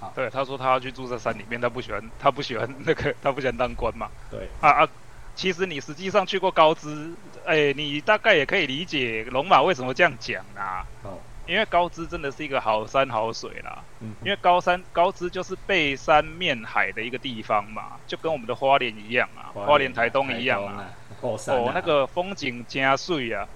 [0.00, 4.10] 好，对，他说他要去住在山里面，他不喜欢，他不喜欢那个， 他不想当官嘛。
[4.30, 4.88] 对，啊啊，
[5.36, 7.14] 其实你实际上去过高知，
[7.46, 10.84] 哎，你大概也可以理解龙马为什么这样讲啊。
[11.04, 11.18] 哦。
[11.46, 13.82] 因为高知真的是一个好山好水啦，
[14.22, 20.88] 因为高山高知就是背山面海的一个地方嘛，就跟我们的花莲一样啊，花莲台东一样啊，
[21.20, 23.46] 哦，那个风景加水啊，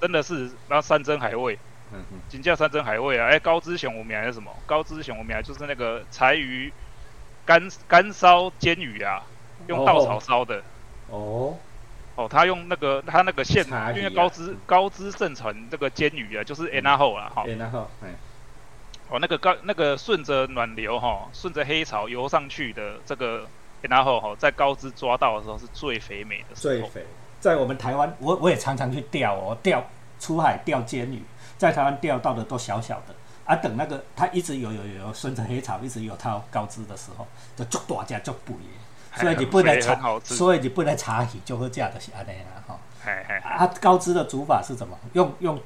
[0.00, 1.58] 真的是那山珍海味，
[2.28, 4.50] 金价山珍海味啊，哎，高知熊我们还是什么？
[4.66, 6.72] 高知熊我们还就是那个柴鱼
[7.46, 9.22] 干干烧煎鱼啊，
[9.68, 10.58] 用稻草烧的，
[11.08, 11.56] 哦。
[11.56, 11.56] 哦，
[12.28, 13.64] 他用那个他那个线，
[13.96, 16.64] 因为高知高知盛传这个煎鱼啊，就是
[17.14, 17.88] 啊，哈，Anna 后，
[19.08, 23.46] 哦，那个高那个顺着暖流哈，顺着黑潮游上去的这个
[24.04, 27.06] 后哈，在高知抓到的时候是最肥美的时候，最肥。
[27.40, 29.84] 在我们台湾，我我也常常去钓哦，钓
[30.20, 31.22] 出海钓煎鱼，
[31.58, 38.81] 在台湾钓到的都小小的，啊，等那个它一直游游游，顺着黑潮一直游到高知的时候，就足大只足肥的。
[39.14, 42.78] 所以你不能查，所以你不能查起就会这样的是安尼啦哈。
[43.44, 44.98] 啊，高知的煮法是怎么？
[45.12, 45.60] 用用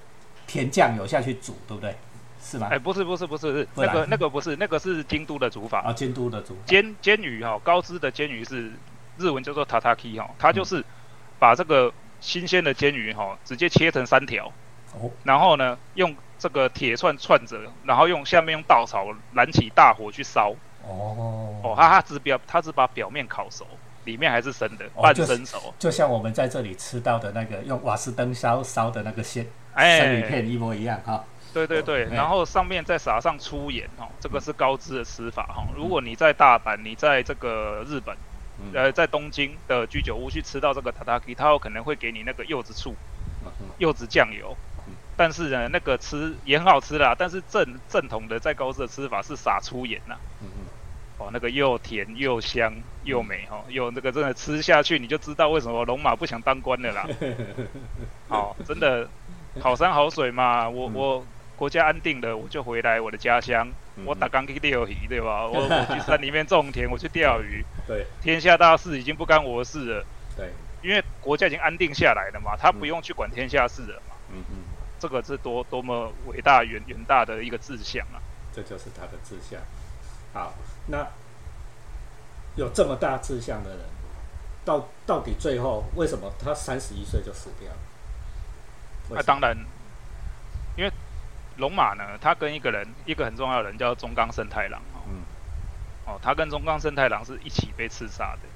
[0.46, 1.94] 甜酱油下去煮，对不对？
[2.42, 2.68] 是吗？
[2.70, 8.72] 哎，不是不是不是是那个那个不是那个是京都的煮法啊，京都的煮煎煎鱼哈，高知的煎鱼是
[9.18, 10.85] 日文叫做 tataki 哈，它就是
[11.38, 14.50] 把这个新鲜的煎鱼哈，直接切成三条，
[14.94, 20.54] 哦，然后呢用这个铁串串着，然后用下面用稻草燃起大火去烧。
[20.88, 23.66] 哦哦，它它只表，它只把表面烤熟，
[24.05, 29.46] 里面还是生的，半生熟，就像我们在这里吃到的那个用瓦斯灯烧烧的那个鲜
[29.77, 31.25] 生鱼片一模一样哈。
[31.53, 35.66] 对对对，然后上面再撒上粗盐哦，这个是高脂的吃法哈。
[35.75, 38.14] 如果你在大阪，你在这个日本，
[38.75, 42.94] 呃，在东京的居酒屋去吃到这个塔塔 k 它有可能会给你那个柚子醋、
[43.79, 44.55] 柚子酱油。
[45.16, 47.14] 但是呢，那个吃也很好吃啦。
[47.18, 50.14] 但是正正统的在高知的吃法是撒粗盐呐。
[51.18, 52.72] 哦，那个又甜又香
[53.05, 57.07] 又美哈，又那个真的吃下去你就知道为什么龙马不想当官了啦。
[58.29, 59.09] 好， 真的
[59.61, 61.24] 好山好水嘛，我我
[61.57, 63.66] 国家安定了，我就回来我的家乡，
[64.05, 65.46] 我打钢去钓鱼对吧？
[65.48, 67.64] 我我去山里面种田，我去钓鱼。
[67.87, 68.05] 对。
[68.20, 70.05] 天下大事已经不干我的事了。
[70.37, 70.50] 对。
[70.83, 74.14] 因为国家已经安定下来了嘛，他不用去管天下事了嘛。
[74.33, 74.57] 嗯嗯。
[74.98, 78.20] 这个是多多么伟大远远大的一个志向啊！
[78.52, 79.61] 这就是他的志向。
[80.33, 80.55] 好，
[80.87, 81.07] 那
[82.57, 83.81] 有这么大志向的人，
[84.64, 87.77] 到到底最后为什么他三十一岁就死掉了？
[89.11, 89.57] 那当然，
[90.77, 90.90] 因为
[91.59, 95.03] 龙马呢，他跟一个人，一个很重要的人叫中冈胜太郎哦。
[95.09, 95.22] 嗯
[96.07, 98.49] 哦，他跟中冈胜太郎是一起被刺杀的。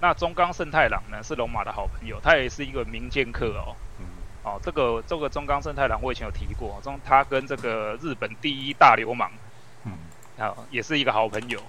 [0.00, 3.76] 那中冈胜太郎呢，是龙马的好朋友，他也是一个名剑客哦。
[3.98, 4.06] 嗯
[4.44, 9.30] 哦，这个这个中冈胜太郎我以前有提过，中他跟这个日本第一大流氓
[10.46, 11.60] 嗯啊，也是一个好朋友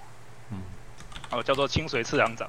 [0.50, 0.62] 嗯
[1.30, 2.48] 哦，叫做清水次郎长。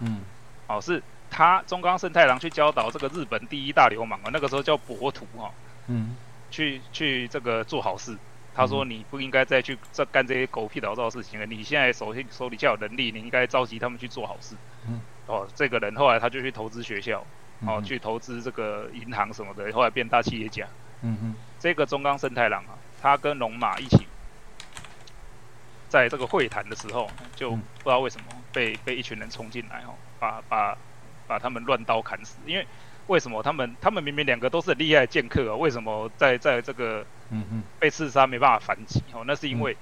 [0.00, 0.20] 嗯
[0.66, 5.50] 哦，是他中冈胜太郎去教导这个日本第一大流氓啊，那个时候叫博土哈、哦，
[5.88, 6.16] 嗯
[6.50, 8.16] 去去这个做好事。
[8.54, 14.54] 他说你不应该再去这干这些狗屁倒灶的事情了，你现在手手底下有能力，你应该召集他们去做好事。
[14.88, 17.20] 嗯哦，这个人后来他就去投资学校，
[17.60, 20.66] 哦，嗯去投资这个银行什么的，后来变大企业家。
[21.02, 24.06] 嗯嗯这个中冈胜太郎啊，他跟龙马一起
[25.88, 30.76] 在这个会谈的时候，就嗯不知道为什么被被一群人冲进来哦，把把
[31.26, 32.38] 把他们乱刀砍死。
[32.46, 32.66] 因为
[33.06, 39.24] 为什么他们他们明明两个都是很厉害的剑客啊，为什么在在这个嗯嗯被刺杀没办法反击哦？
[39.26, 39.76] 那是因为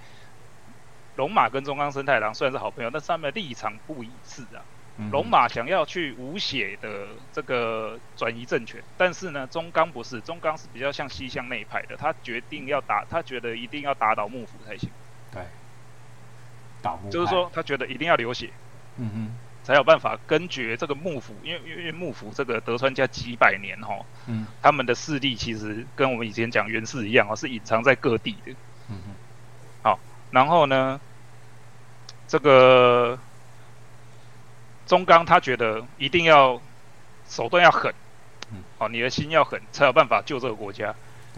[1.17, 4.65] 龙马跟中冈生太郎虽然是好朋友，但是他们的立场不一致啊。
[4.97, 14.89] 嗯，龙马想要去无血的这个转移政权，但是呢，中冈不是，中冈是比较像西乡那一派的，他决定要打，他觉得一定要打倒幕府才行，
[15.33, 15.43] 对，
[16.85, 18.51] 倒幕，就是说他觉得一定要流血，
[18.99, 19.37] 嗯哼。
[19.65, 24.47] 才有办法根绝这个幕府，因为因为幕府这个德川家几百年哈，嗯。
[24.61, 28.53] 他们的势力其实跟我们以前讲源氏一样哦，是隐藏在各地的。
[28.91, 29.15] 嗯哼，
[29.83, 29.99] 好
[30.31, 31.01] 然后呢，
[32.29, 33.19] 这个
[34.87, 36.61] 中冈他觉得一定要
[37.27, 37.91] 手段要狠，
[38.53, 40.95] 嗯，哦，你的心要狠，才有办法救这个国家。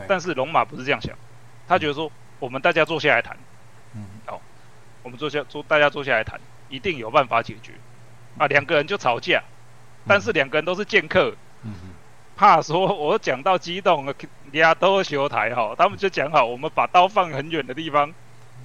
[0.09, 1.16] 但是龙马不是这样想，
[1.68, 3.38] 他觉得说，我们大家坐下来谈，嗯
[5.06, 7.70] 我们坐下坐大家坐下来谈，一定有办法解决。
[8.38, 9.40] 啊，两个人就吵架，
[10.04, 11.30] 但是两个人都是剑客，
[11.62, 11.90] 嗯嗯
[12.34, 14.12] 怕说我讲到激动了，
[14.50, 18.12] 俩都修台哈，他们就讲好，我们把刀放很远的地方，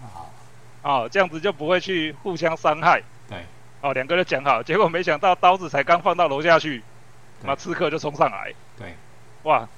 [0.02, 0.34] 好，
[0.82, 3.04] 哦，这样子就不会去互相伤害。
[3.30, 3.46] 对，
[3.82, 6.82] 哦，两个人讲好，结果没想到刀子才刚放到楼下去，
[7.44, 8.96] 那刺客就冲上来，对，
[9.44, 9.70] 哇，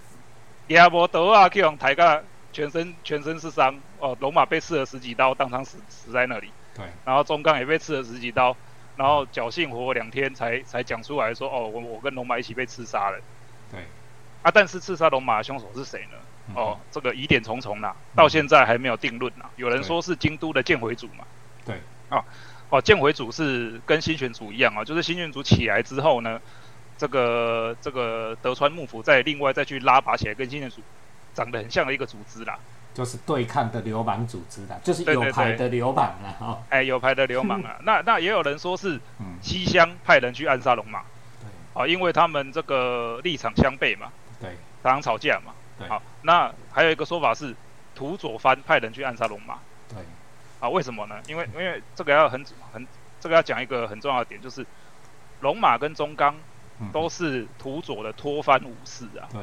[0.67, 2.23] 亚波德啊，去往抬个
[2.53, 8.55] 全身全身是伤，哦，龙马被刺了十几刀，当场死死在那里，对，然后中钢也被刺了十几刀，
[8.95, 13.19] 然后侥幸活了两天才才讲出来说，哦，我我跟龙马一起被刺杀了，
[13.71, 13.81] 对，
[14.43, 16.17] 啊，但是刺杀龙马的凶手是谁呢？
[16.49, 16.55] 嗯。
[16.55, 19.49] 哦，，这个疑点重重啦，到现在还没有定论啦。
[19.55, 21.25] 有人对说是京都的剑回组嘛，
[21.65, 22.23] 对，啊
[22.69, 26.41] 哦，剑回组是跟新选组一样啊，就是新选组起来之后呢，
[26.97, 30.81] 这个这个德川幕府再另外再去拉拔起来，跟新选组
[31.33, 32.57] 长得很像的一个组织啦。
[32.93, 36.63] 就是对抗的流氓组织啦，就是有牌的流氓啦哈。
[36.69, 41.01] 哎，有牌的流氓啊，那那也有人说是嗯，西乡派人去暗杀龙马
[41.41, 45.53] 对啊，因为他们这个立场相悖嘛，对常常吵架嘛。
[45.79, 47.55] 对好，那还有一个说法是
[47.95, 49.57] 土佐藩派人去暗杀龙马。
[49.89, 49.97] 对，
[50.59, 51.19] 啊，为什么呢？
[51.27, 52.87] 因为因为这个要很很
[53.19, 54.63] 这个要讲一个很重要的点，就是
[55.41, 56.35] 龙马跟中冈
[56.79, 59.25] 嗯都是土佐的脱藩武士啊。
[59.31, 59.41] 对，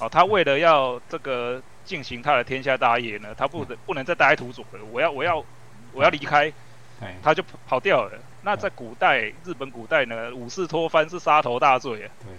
[0.00, 5.44] 哦，他为了要这个进行他的天下大业呢，他不能不能再待在土佐了，我要我要
[5.92, 6.52] 我要离开，
[7.22, 8.18] 他就跑跑掉了。
[8.42, 12.10] 那在古代日本古代呢，武士脱藩是杀头大罪啊。
[12.20, 12.32] 对，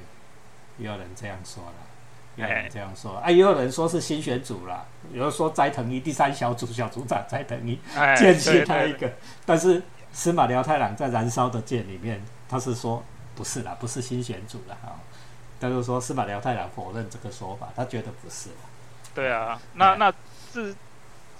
[0.77, 1.73] 也有人这样说了，
[2.37, 9.11] 也有哎人这样说，啊，也有人说是新选组啦，有人说斋藤一第三小组小组长斋藤一哎，剑系对对对他一个，
[9.45, 13.03] 但是司马辽太郎在燃烧的剑里面，他是说
[13.35, 14.97] 不是啦，不是新选组啦哈。
[15.59, 18.49] 但是说司马辽太郎否认这个说法，他觉得不是。
[19.13, 20.13] 对啊，那哎那
[20.53, 20.75] 是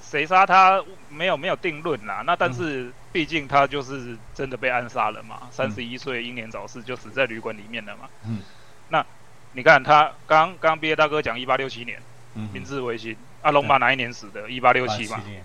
[0.02, 2.24] 谁杀他没有没有定论啦。
[2.26, 8.10] 那但是毕竟他就是真的被暗杀了嘛，三十一岁英年早逝就死在旅馆里面了嘛。
[8.26, 8.42] 嗯，
[8.90, 9.06] 那
[9.54, 12.02] 你看他刚刚毕业大哥讲一八六七年
[12.36, 14.50] 嗯明治维新，啊龙马哪一年死的？
[14.50, 15.30] 一八六七嘛87。
[15.30, 15.44] 年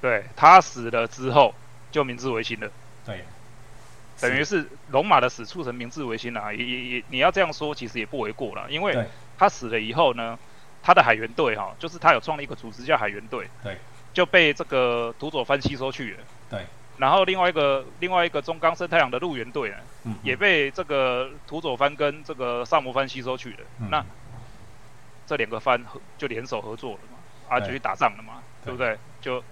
[0.00, 1.54] 对他死了之后
[1.90, 2.70] 就明治维新了，
[3.04, 3.24] 对，
[4.20, 6.52] 等于是龙马的死促成明治维新啊。
[6.52, 9.06] 也也也你要这样说其实也不为过了，因为
[9.38, 10.38] 他死了以后呢，
[10.82, 13.78] 他的海员队哈，就是他有创立一个组织叫海员队，对，
[14.12, 16.18] 就被这个土佐藩吸收去了。
[16.50, 16.66] 对，
[16.98, 23.58] 然后另外一个另外一个中冈生太阳的陆援队呢，嗯也被这个土佐藩跟这个萨摩藩吸收去了。
[23.80, 24.04] 嗯那
[25.26, 28.98] 这两个藩合就联手合作了嘛，啊，就去打仗了嘛，对对不对？
[29.20, 29.44] 就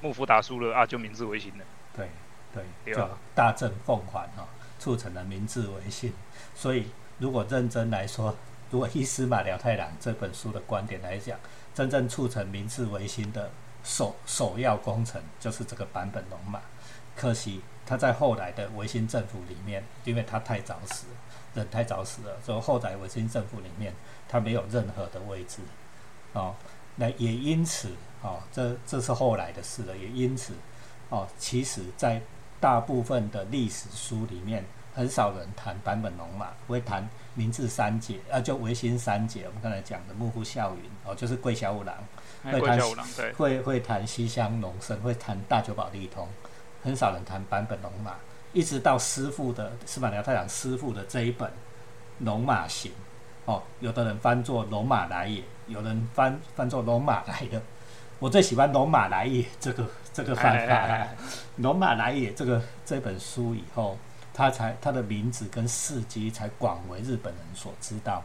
[0.00, 1.64] 幕府打输了啊，就明治维新了。
[1.96, 2.08] 对
[2.52, 4.46] 对，对啊就大政奉还哈、
[4.78, 6.12] 促成了明治维新。
[6.54, 6.86] 所以
[7.18, 8.34] 如果认真来说，
[8.70, 11.38] 如果依司马辽太郎这本书的观点来讲，
[11.74, 13.50] 真正促成明治维新的
[13.82, 16.60] 首首要工程就是这个版本龙马。
[17.16, 21.06] 可惜他在后来的维新政府里面，因为他太早死，
[21.54, 23.92] 人太早死了，所以后来维新政府里面
[24.28, 25.60] 他没有任何的位置，
[26.32, 26.54] 哦，
[26.96, 27.90] 那也因此，
[28.22, 30.54] 哦，这这是后来的事了，也因此，
[31.10, 32.22] 哦，其实在
[32.60, 41.94] 大部分的历史书里面，很少人谈坂本龙马，会谈明治三杰，啊，就维新三杰，我们刚才讲的幕府孝允，哦，就是桂小五郎。
[42.42, 42.78] 会谈
[43.16, 46.26] 对，会会谈西乡隆盛，会谈大久保利通，
[46.82, 48.14] 很少人谈坂本龙马。
[48.52, 51.48] 一直到师傅的司马辽太郎师傅的这一本
[52.18, 52.90] 《龙马行》，
[53.44, 57.58] 哦，有的人翻作《龙马来也》，有人翻翻作《龙马来的》。
[58.18, 60.88] 我最喜欢《龙马来也》这个这个方法，
[61.56, 63.96] 《龙马来也》这个这本书以后，
[64.32, 68.22] 他才他的名字跟事迹才广为日本人所知道，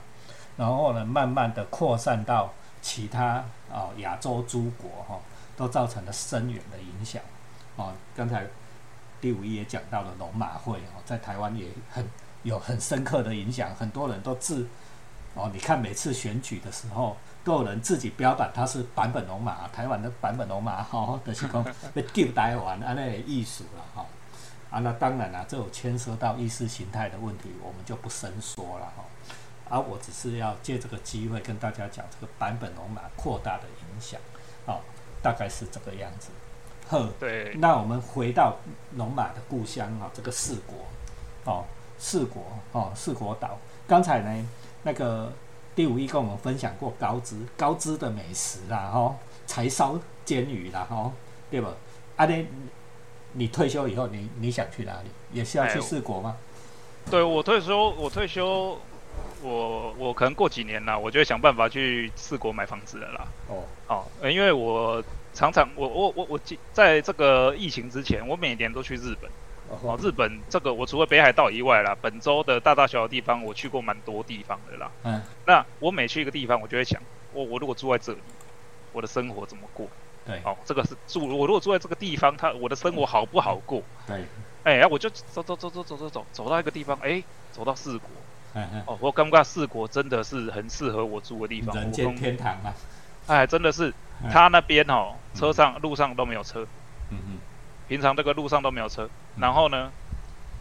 [0.58, 2.54] 然后呢，慢慢的扩散到。
[2.88, 3.43] 其他
[3.74, 5.19] 啊，亚洲诸国哈，
[5.58, 7.19] 都造成了深远的影响。
[7.78, 8.45] 哦，刚才
[9.19, 12.08] 第五页也讲到了龙马会哦，在台湾也很
[12.43, 13.74] 有很深刻的影响。
[13.74, 14.67] 很多人都自
[15.36, 24.06] 哦，你看每次选举的时候，都有人自己标榜他是版本龙马，台湾的版本龙马哈，的是讲被丢台湾啊那艺术了哈。
[24.71, 29.04] 啊，那当然了，这有牵涉到意识形态的问题，我们就不深说了哈。
[29.69, 34.19] 啊我只是要借这个机会跟大家讲这个版本龙马扩大的影响，
[34.65, 34.80] 哦，
[35.21, 36.30] 大概是这个样子。
[36.88, 37.56] 呵，对。
[37.56, 38.58] 那我们回到
[38.95, 40.86] 龙马的故乡啊，这个四国，
[41.52, 41.65] 哦，
[41.98, 43.58] 四国，哦，四国岛。
[43.88, 44.48] 刚才呢，
[44.86, 45.34] 那个
[45.76, 51.12] 第五一跟我们分享过高知，高知的美食啦，哈，柴烧煎鱼啦，哈，
[51.52, 51.74] 对吧？
[52.15, 52.48] 阿你
[53.34, 55.10] 你退休以后，你你想去哪里？
[55.34, 56.38] 也是要去四国吗？
[57.12, 58.80] 对我退休，我退休。
[59.41, 63.28] 我我可能过几年啦，我就会想办法去四国买房子了啦。
[63.48, 66.39] 哦，哦，因为我常常我我我我
[66.74, 69.30] 在这个疫情之前，我每年都去日本。
[69.69, 74.91] 哦，日本这个我除了北海道以外啦，本州的大大小小地方我去过蛮多地方的啦。
[75.04, 77.01] 嗯，那我每去一个地方，我就会想，
[77.34, 78.19] 我我如果住在这里，
[78.93, 79.88] 我的生活怎么过？
[80.25, 83.82] 对，哦，这个是住我如果住在这个地方，他我的生活好不好过？
[84.08, 84.23] 对，
[84.63, 88.10] 哎，我就走走走走走走走走到一个地方，哎，走到四国，
[88.86, 92.73] 哦，我尴尬四国真的是很适合我住的地方，人间天堂啊！
[93.28, 93.93] 哎，真的是，
[94.32, 96.67] 他那边哦，车上路上都没有车。
[97.10, 97.38] 嗯嗯。
[97.88, 99.91] 平常这个路上都没有车，然后呢，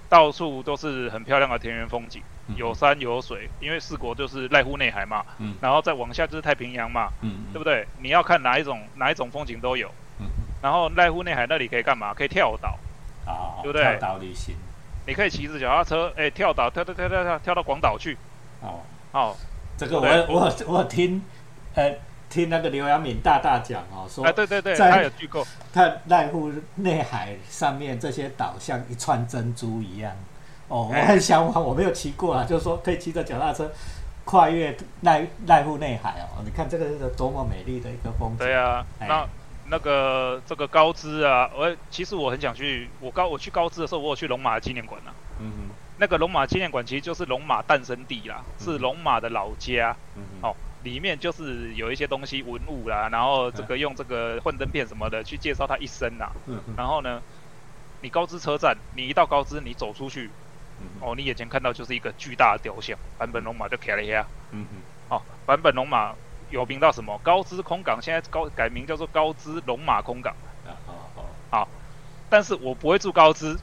[0.09, 2.23] 到处都是很漂亮的田园风景，
[2.57, 7.87] 有山有水，因为四国就是濑户内海嘛，嗯，然后再往下就是太平洋嘛，嗯，对不对？
[8.01, 9.89] 你要看哪一种哪一种风景都有，
[10.21, 10.27] 嗯，
[10.63, 12.13] 然后濑户内海那里可以干嘛？
[12.13, 12.79] 可以跳岛，
[13.27, 13.83] 啊，对不对？
[13.83, 14.55] 跳岛旅行。
[15.07, 18.17] 你可以骑着脚踏车，哎，跳岛，跳跳跳跳跳，跳到广岛去。
[18.63, 18.81] 哦，
[19.13, 19.37] 好，
[19.77, 21.23] 这个我我我听，
[21.75, 21.95] 呃，
[22.35, 30.13] 听那个刘阳敏大大讲哦，说，哎，对对对，他有去过，他濑户内海上面这些岛像一串珍珠一样。
[30.67, 33.71] 哦，我很向往，我没有骑过啊，就是说可以骑着脚踏车
[34.25, 36.43] 跨越濑濑户内海哦。
[36.45, 38.39] 你看这个是多么美丽的一个风景。
[38.39, 39.27] 对啊，那。
[39.67, 42.87] 那个这个高知啊，我其实我很想去。
[43.01, 45.11] 我高我去高知的时候，我有去龙马纪念馆啊。
[45.39, 45.75] 嗯哼。
[45.97, 49.97] 那个龙马纪念馆其实就是龙马诞生地啦，是龙马的老家。
[50.17, 56.31] 嗯哦，里面就是有一些东西文物啦，然后这个用这个幻灯片什么的去介绍他一生呐。
[56.47, 57.21] 嗯然后呢，
[58.03, 60.31] 你高知车站，你一到高知，你走出去，
[61.01, 64.25] 哦，你眼前看到就是一个巨大的雕像，版本龙马就开了一下。
[64.53, 65.17] 嗯哼。
[65.17, 66.15] 哦，版本龙马。
[66.51, 67.19] 有名到什么？
[67.25, 70.33] 高知空港现在高改名叫做高知龙马空港。
[70.65, 71.69] 啊好好。
[72.29, 73.57] 但是我不会住高知，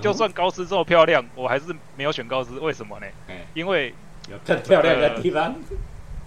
[0.00, 2.58] 就算高知这么漂亮，我还是没有选高知。
[2.58, 3.06] 为什么呢？
[3.54, 3.94] 因为
[4.28, 5.54] 有更漂亮的地方。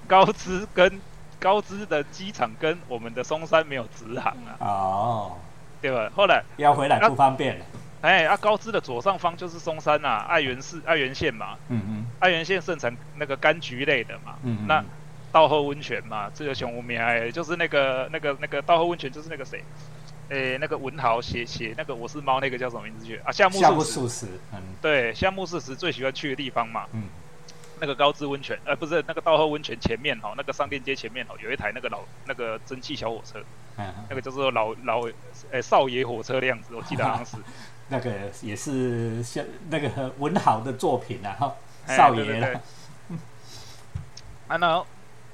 [0.08, 1.00] 高知跟
[1.40, 4.58] 高知的机场跟我们的松山没有直航啊。
[4.60, 5.32] 哦。
[5.82, 6.10] 对吧？
[6.16, 7.62] 后来要回来不方便。
[8.02, 11.58] 哎，啊，高知的左上方就是松山呐，爱媛市爱媛县嘛。
[11.70, 12.06] 嗯嗯。
[12.20, 14.36] 爱媛县盛产那个柑橘类的嘛。
[14.44, 14.68] 嗯嗯。
[14.68, 14.84] 那。
[15.32, 19.62] 道后温泉嘛，这个熊无名哎，就是那个那个那个道后温泉，就是那个谁，
[20.30, 23.34] 诶，那个文豪写写那个我是猫那个叫什么名字去啊？
[23.34, 27.04] 夏目漱石，嗯，对，夏目漱石最喜欢去的地方嘛，嗯，
[27.80, 33.44] 那个高知温泉，呃，不是那个道后温泉前面哦，那个商店街前面哦，有一台那个老那个蒸汽小火车，
[33.78, 35.08] 嗯，那个叫做老老
[35.52, 37.38] 呃少爷火车的样子，我记得好像是，
[37.90, 38.12] 那个
[38.42, 41.56] 也是像那个文豪的作品啊，哈，
[41.88, 42.42] 少爷，
[44.48, 44.86] 啊，那。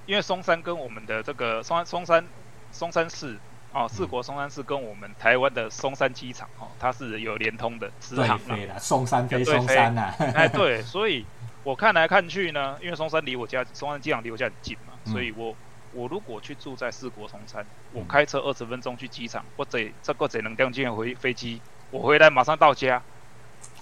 [0.08, 2.26] 因为松山跟我们的这个松松山
[2.72, 3.38] 松山市
[3.72, 8.38] 哦，四国松山市跟我们台湾的松山机场哦，它是有连通的直航
[8.68, 8.78] 啦。
[8.80, 11.24] 松山飞松山呐，哎对， 所以
[11.64, 15.56] 我看来看去呢，因为松山离我家松山机场离我家很近嘛，所以我
[15.94, 23.02] 我如果去住在四国松山，我开车二十分钟去机场，或者这个只能两进回飞机，我回来马上到家，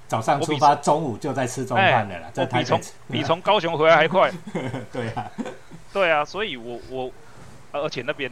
[0.07, 2.29] 早上出发，中午就在吃中饭的了。
[2.31, 4.29] 在台比从比从高雄回来还快。
[4.91, 5.31] 对啊，
[5.93, 7.11] 对啊，所以我我
[7.71, 8.29] 而且那边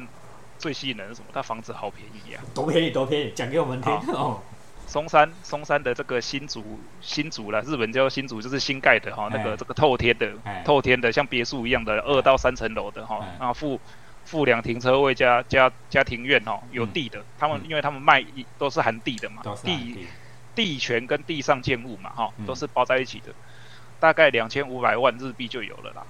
[0.57, 1.27] 最吸引人是什么？
[1.33, 2.43] 它房子好便宜啊！
[2.53, 4.41] 多便宜多便宜，讲给我们听哦。
[4.87, 10.31] 松山松山的这个新竹新竹了，日本叫新竹，就是新盖的哈，那个这个透天的
[10.65, 13.79] 透天的，像别墅一样的二到三层楼的哈，然后附
[14.25, 20.07] 附两停车位加加加庭院哈，有地的，他们因为他们卖一都是含地的嘛，地
[20.55, 20.77] 地。
[20.79, 23.31] 权跟地上建物嘛哈，都是包在一起的，
[23.99, 26.03] 大概两千五百万日币就有了啦。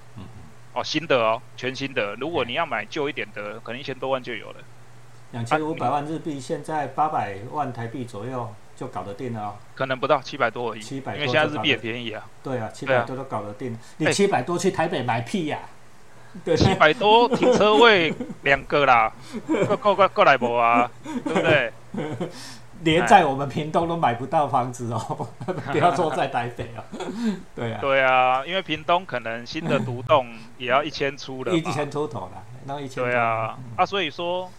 [0.72, 4.60] 哦，新的哦，全新的，如果你要买旧一点的，可能一千多万就有了。
[5.32, 8.54] 两千五百万日币，现在八百万台币左右。
[8.78, 12.24] 就搞得定了哦，可能不到七百多而已，七百，因为现在日币也便宜啊。
[12.44, 13.76] 对啊，七百多都搞得定。
[13.98, 15.58] 你七百多去台北买屁呀？
[16.46, 18.14] 对，七百多停车位
[18.44, 19.12] 两个啦，
[19.82, 20.90] 过过过来不啊？
[21.24, 21.74] 对不对？
[22.84, 25.28] 连在我们屏东都买不到房子哦，
[25.74, 26.84] 不要说在台北哦。
[27.56, 33.04] 对啊，对啊，因为屏东可能新的独栋也要一千出了，一千出头了，那一千。
[33.04, 34.52] 对啊，啊，所以说。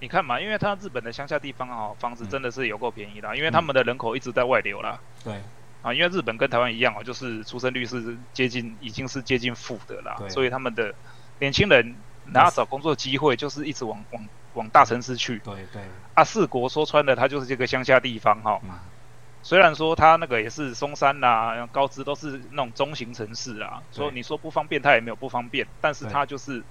[0.00, 5.00] 你看嘛，因为他日本的乡下地方哦，房子真的是有够便宜的，因为他们的人口一直在外流啦。
[5.22, 5.40] 对。
[5.82, 10.94] 啊，因为日本跟台湾一样哦，就是出生率是接近已经是接近负的啦，所以他们的
[11.38, 11.94] 年轻人
[12.34, 15.38] 然后找工作机会就是一直往往往大城市去。
[15.38, 15.82] 对对。
[16.14, 18.60] 啊，四国说穿了，它就是这个乡下地方哈。
[19.42, 26.62] 虽然说它那个也是松山呐、高知都是那种中型城市啊，说你说不方便，它也没有不方便，但是它就是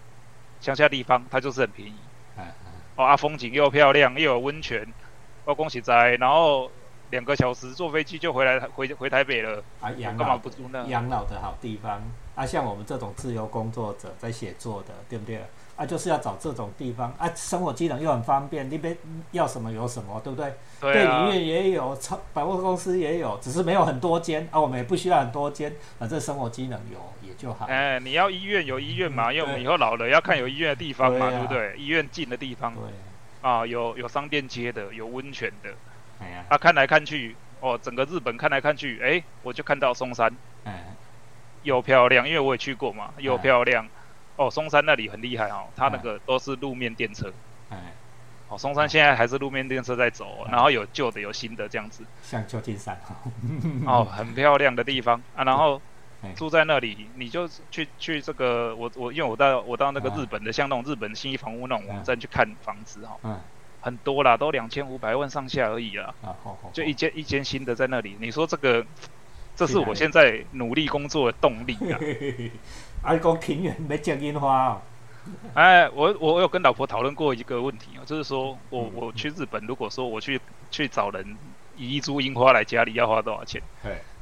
[0.60, 2.00] 乡下地方，它就是很便宜。
[3.00, 4.86] 哦啊，风景又漂亮，又有温泉，
[5.46, 6.70] 哦恭喜在，然后
[7.12, 9.64] 两个小时坐飞机就回来回回台北了。
[9.80, 10.86] 啊，养老干嘛不住那？
[10.88, 12.04] 养老的好地方
[12.36, 15.40] 啊，像我们这种自由工作者在写作的，对不对？
[15.80, 18.98] 啊，就是要找这种地方啊，生活机能又很方便，那边
[19.32, 20.54] 要什么有什么，对不对？
[20.82, 21.24] 对啊。
[21.26, 27.66] 电影院也有，超百货公司也有，只是没有很多间啊，我们也不需要很多间，反正生活机能有也就好。
[27.68, 31.74] 哎，你要医院有医院嘛，因为我们以后老了要看有医院的地方嘛，对不对？
[31.78, 32.74] 医院近的地方。
[32.76, 32.84] 对。
[33.50, 35.70] 啊，有有商店街的，有温泉的。
[36.20, 36.44] 哎呀。
[36.50, 40.30] 啊，看来看去，哦，整个日本看来看去，哎，我就看到松山。
[40.66, 40.84] 哎。
[41.64, 43.88] 又漂亮，因为我也去过嘛，又漂亮。
[44.40, 47.30] 哦，松山那里很厉害哦，它那个都是路面电车。
[47.70, 47.78] 哎，
[48.48, 52.06] 哦，松山现在还是路面电车在走，然后有旧的有新的这样子。
[52.24, 52.98] 像旧金山。
[53.86, 55.82] 哦，很漂亮的地方啊，然后
[56.38, 63.38] 住在那里，你就去去这个我我因为我到我到那个日本的像那种日本新一房屋那种网站去看房子哈，嗯，
[63.82, 66.16] 很多啦，都两千五百万上下而已啦。
[66.22, 66.70] 啊，好好。
[66.72, 68.86] 就一间一间新的在那里，你说这个，
[69.58, 72.00] 这是我现在努力工作的动力啊。
[73.02, 74.82] 啊，讲庭院没种樱花哦。
[75.54, 80.40] 哎，我我有跟老婆讨论过一个问题哦，就是说我我去日本，如果说我去
[80.72, 81.38] 去找人
[81.78, 83.62] 移一株樱花来家里，要花多少钱？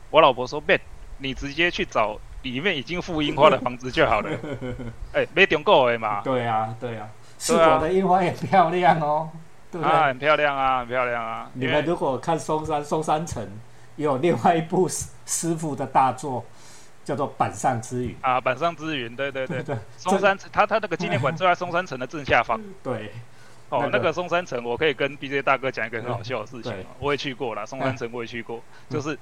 [0.09, 0.79] 我老婆说：“Ben，
[1.17, 4.29] 你直接去找里面已经附樱花的房子就好了。
[5.13, 6.21] ”哎，没中过的嘛。
[6.23, 9.29] 对啊，对啊，四国的樱花也漂亮哦，
[9.71, 9.97] 对不对？
[9.97, 11.49] 很漂亮啊，很漂亮啊。
[11.53, 13.47] 你们如果看松山松山城，
[13.95, 14.87] 有另外一部
[15.25, 16.45] 师傅的大作。
[17.07, 19.77] 叫做板上之云啊，板上之云，对对对 对。
[19.95, 22.61] 松山，它它那个纪念馆 就在松山城的正下方。
[22.83, 23.13] 对。
[23.69, 26.73] 哦，那个松山城，我可以跟 B J 大哥讲一个很好笑的事情。
[26.99, 29.17] 我也去过了，松山城我也去过，就是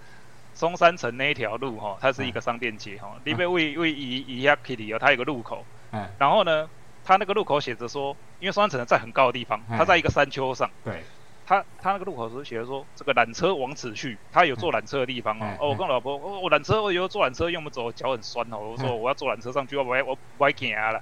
[0.56, 5.64] 松山城那一条路哈，它是一个商店街哈，里面位位以以下 Kitty 哦，它有个路口。
[5.92, 6.08] 嗯。
[6.18, 6.68] 然后呢，
[7.04, 10.68] 它那个路口写着说，因为松山城在很高的地方，它在一个山丘上。
[10.84, 11.04] 对。
[11.46, 15.58] 他他那个路口是写的说，这个缆车往此去，他有坐缆车的地方哦。
[15.60, 18.58] 哦，我跟我老婆，我我缆车，我以后坐缆车，因为我们走脚很酸哦。
[18.58, 21.02] 我说我要坐缆车上去，我不我不爱行了。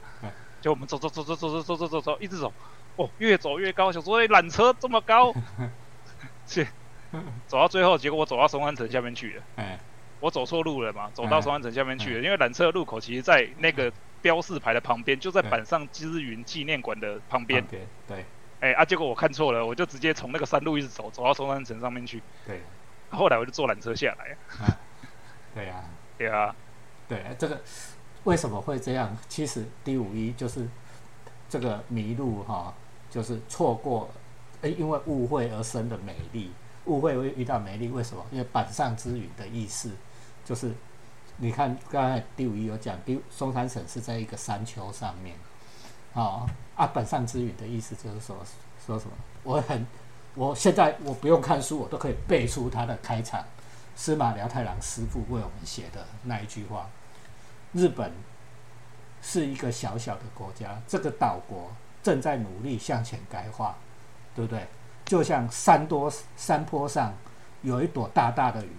[0.62, 2.52] 就我们走走走走走走走走走走，一直走，
[2.96, 5.34] 哦，越走越高，想说哎，缆车这么高，
[6.46, 6.68] 去
[7.48, 9.44] 走到最后，结果我走到松安城下面去了。
[9.56, 9.80] 哎，
[10.20, 13.92] 我走错路了嘛，走到松安城下面去了，因为缆车的路口其实在那个
[14.22, 17.66] 标示牌的旁边，就在板上之云纪念馆的旁边。
[18.08, 18.26] 对。
[18.64, 18.86] 哎啊！
[18.86, 22.24] 结果我看错了，我就直接从那个山路一直走，走到松山城上面去。
[22.48, 22.62] 对。
[23.10, 24.38] 后来我就坐缆车下来。
[25.54, 25.84] 对呀。
[26.18, 26.56] 对啊。
[27.06, 27.62] 对，这个
[28.24, 29.18] 为什么会这样？
[29.28, 30.66] 其实第五一就是
[31.50, 32.74] 这个迷路哈，
[33.10, 34.10] 就是错过，
[34.62, 36.54] 哎，因为误会而生的美丽。
[36.86, 38.26] 误会会遇到美丽，为什么？
[38.32, 39.92] 因为板上之云的意思
[40.46, 40.74] 就是，
[41.36, 45.36] 你看刚才第五一有讲，比如松山城是在一个山丘上面。
[46.14, 46.46] 啊
[46.76, 46.88] 啊！
[46.88, 48.38] 本上之语的意思就是说
[48.86, 49.12] 说什么？
[49.44, 49.86] 我很，
[50.36, 53.44] 我现在我不用看书，我都可以背出他的开场。
[53.96, 56.90] 司马辽太郎师傅为我们写的那一句话：
[57.74, 58.12] 日本
[59.22, 63.76] 是一个小小的国家，这个岛国正在努力向前改化，
[64.36, 64.68] 对不对？
[65.06, 67.14] 就像山多山坡上
[67.62, 68.72] 有一朵大大的云，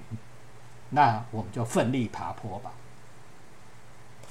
[0.90, 2.72] 那我们就奋力爬坡吧，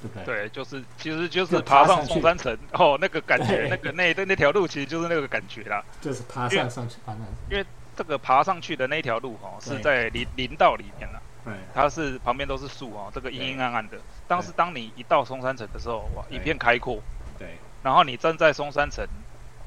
[0.10, 0.50] 对对？
[0.50, 5.84] 就是其实就就是爬上松山城哦，那个感觉，那个那那那条路其实就是那个感觉啦。
[6.02, 7.66] 就是爬上上去，爬上去。
[7.96, 13.98] 这个爬上去的那条路哦，是在林林道里面了，对它是旁边都是树哦，这个阴阴暗暗的。
[14.28, 17.00] 当时当你一到松山城的时候，哇，一片开阔，
[17.38, 17.50] 对
[17.84, 19.08] 然后你站在松山城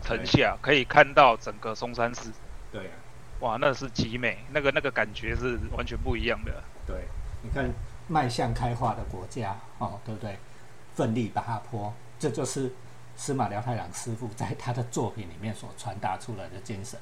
[0.03, 2.31] 城下，可以看到整个松山市，
[2.73, 2.93] 对啊，
[3.39, 6.65] 哇，那是极美，那个那个感觉是完全不一样的。
[6.85, 6.97] 对，
[7.43, 7.73] 你看
[8.09, 10.39] 迈向开化的国家哦，对不对？
[10.95, 12.73] 奋力爬坡，这就是
[13.17, 16.99] 司马辽太郎师傅在他的作品里面所传达出来的精神。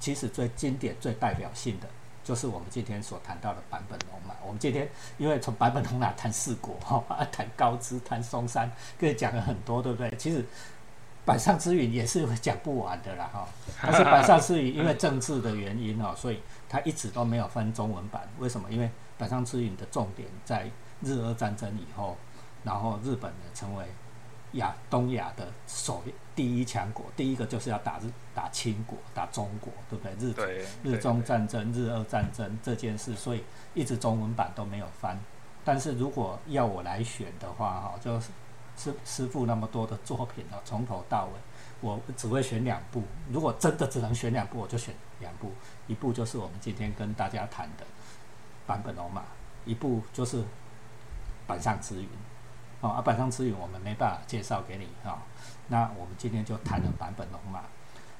[0.00, 1.86] 其实最经典、最代表性的，
[2.24, 4.34] 就是我们今天所谈到的坂本龙马。
[4.44, 10.10] 我们今天因为从坂本龙马谈四国哈，谈高知、谈松山，跟你讲了很多，对不对？
[10.18, 10.44] 其实
[11.24, 13.48] 板上之云也是讲不完的啦哈。
[13.80, 18.28] 但是板上之云因为政治的原因哦，所以它一直都没有翻中文版。
[18.38, 18.70] 为什么？
[18.70, 22.16] 因为板上之云的重点在日俄战争以后，
[22.64, 23.84] 然后日本呢成为
[24.52, 26.02] 亚东亚的首
[26.34, 30.12] 第一强国，第一个就是要打日打清国、打中国，对不对？
[30.28, 33.42] 日对，日中战争、日俄战争这件事，所以
[33.74, 35.18] 一直中文版都没有翻。
[35.64, 38.30] 但是如果要我来选的话，哈，就是
[38.76, 41.32] 师师傅那么多的作品哦，从头到尾，
[41.80, 43.02] 我只会选两部。
[43.30, 45.52] 如果真的只能选两部，我就选两部。
[45.86, 47.84] 一部就是我们今天跟大家谈的
[48.66, 49.22] 版本龙马，
[49.64, 50.42] 一部就是
[51.46, 52.08] 板上之云。
[52.80, 55.18] 哦，啊，板上之云我们没办法介绍给你哈、哦。
[55.68, 57.60] 那我们今天就谈了版本龙马。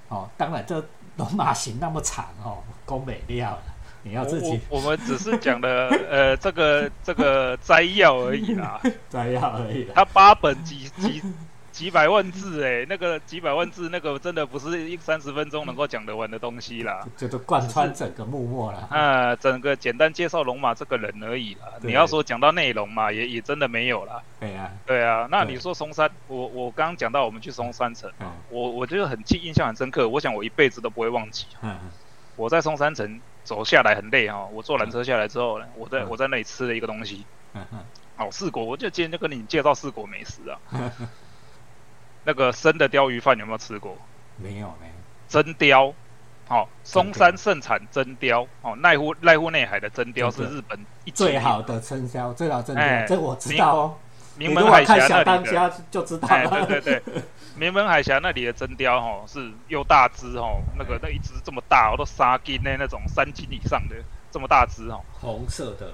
[0.09, 0.85] 哦，当然这
[1.17, 3.63] 龙马行那么长哦，宫美料了，
[4.05, 8.81] 你要自己我我我们只是讲了 呃这个这个摘要而已啦，
[9.11, 9.93] 摘要而已啦。
[9.97, 11.21] 它八本几几
[11.77, 17.07] 几百万字哎，那个几百万字那个真的不是一三十分钟能够讲得完的东西啦。
[17.19, 18.79] 这都贯穿整个幕末了。
[18.91, 21.69] 啊，整个简单介绍龙马这个人而已啦。
[21.83, 24.23] 你要说讲到内容嘛，也也真的没有啦。
[24.41, 30.09] 对啊、对啊，那你说松山，我我刚刚讲到我们去松山城，嗯我我觉得很记，印象很深刻。
[30.09, 31.45] 我想我一辈子都不会忘记。
[31.61, 31.77] 嗯
[32.37, 37.79] 我在松山城走下来很累哈、我坐缆车下来之后呢，我在嗯我在那里吃了一个东西，嗯嗯
[38.17, 40.57] 哦，四国，我就今天就跟你介绍四国美食啊。
[42.27, 43.97] 那个生的鲷鱼饭有没有吃过？
[44.37, 44.93] 没有没有。
[45.29, 45.95] 真鲷，
[46.49, 53.95] 哦，松山盛产真鲷，哦，濑户濑户内海的真鲷是日本一最好的生肖，最好真哎的，这我知道哦。
[54.37, 56.67] 名门海峡那里的，家就知道哎，了。
[56.67, 57.23] 对对对，
[57.57, 63.97] 名门海峡那里的真鲷哦是又大只哦，那个那一只这么大，我都三斤呢那种三斤以上的
[64.31, 65.93] 这么大只哦，红色的，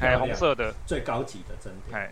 [0.00, 1.96] 哎，亮，红色的，最高级的真的。
[1.96, 2.10] 哎，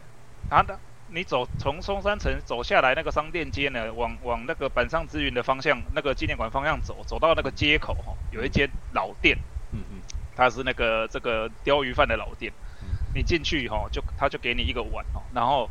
[0.50, 0.78] 啊的。
[1.14, 9.38] 你走从松山城走下来那个商店街呢，往往那个板上之云的方向，那个纪念馆方向走，走到那个街口哈，有一间老店，
[9.72, 10.00] 嗯嗯。
[10.34, 12.52] 它是那个这个鲷鱼饭的老店。
[12.82, 15.68] 嗯，你进去哈，就他就给你一个碗哦，然后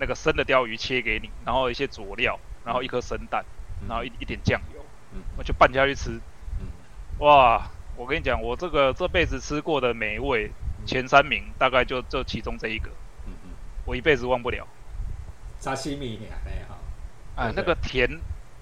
[0.00, 3.44] 那个生的鲷鱼切给你，然后一些佐料，然后一颗生蛋，
[3.82, 3.88] 嗯。
[3.88, 5.22] 然后一一点酱油，嗯。
[5.36, 6.10] 我就拌下去吃，
[6.60, 6.66] 嗯。
[7.18, 7.70] 哇！
[7.96, 10.50] 我跟你讲，我这个这辈子吃过的美味
[10.84, 12.90] 前三名，大概就就其中这一个，
[13.84, 14.66] 我一辈子忘不了。
[15.58, 16.76] 沙西米也没哈。
[17.36, 18.08] 哎，那个甜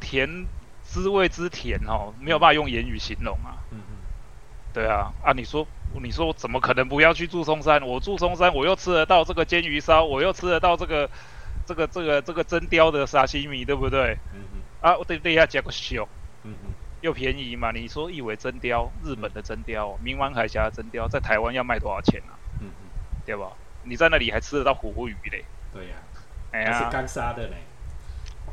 [0.00, 0.46] 甜
[0.82, 3.58] 滋味之甜哦，没有办法用言语形容啊。
[3.70, 3.96] 嗯嗯
[4.72, 5.66] 对啊，啊，你说，
[6.02, 7.86] 你说我怎么可能不要去住松山？
[7.86, 11.10] 我住松山，我又吃得到这个煎鱼烧，我又吃得到这个，
[11.66, 14.16] 这个，这个，这个真雕的沙西米，对不对？
[14.32, 16.08] 嗯嗯啊，我对对下加个秀，
[16.44, 16.70] 嗯嗯，
[17.02, 17.70] 又便宜嘛。
[17.70, 22.32] 你说一尾真雕，日本的真雕，明湾海峡的真雕，在台湾要卖多少钱啊？
[22.60, 22.88] 嗯嗯，
[23.26, 23.52] 对吧？
[23.84, 25.44] 你在那里还吃得到活鱼嘞？
[25.72, 25.94] 对呀，
[26.52, 27.56] 哎还是呀，刚杀的嘞。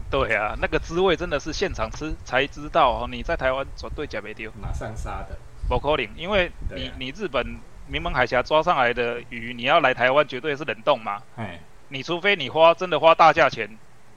[0.10, 3.08] 对啊，那个滋味真的是现场吃才知道哦。
[3.12, 4.52] 你在台湾绝对假没丢。
[4.60, 5.38] 马上杀的。
[5.68, 7.46] 不可能，因为你、啊你日本
[7.88, 11.22] 名门海峡抓上来的鱼，你要来台湾绝对是冷冻嘛。
[11.36, 11.60] 哎，
[11.90, 13.70] 你除非你花真的花大价钱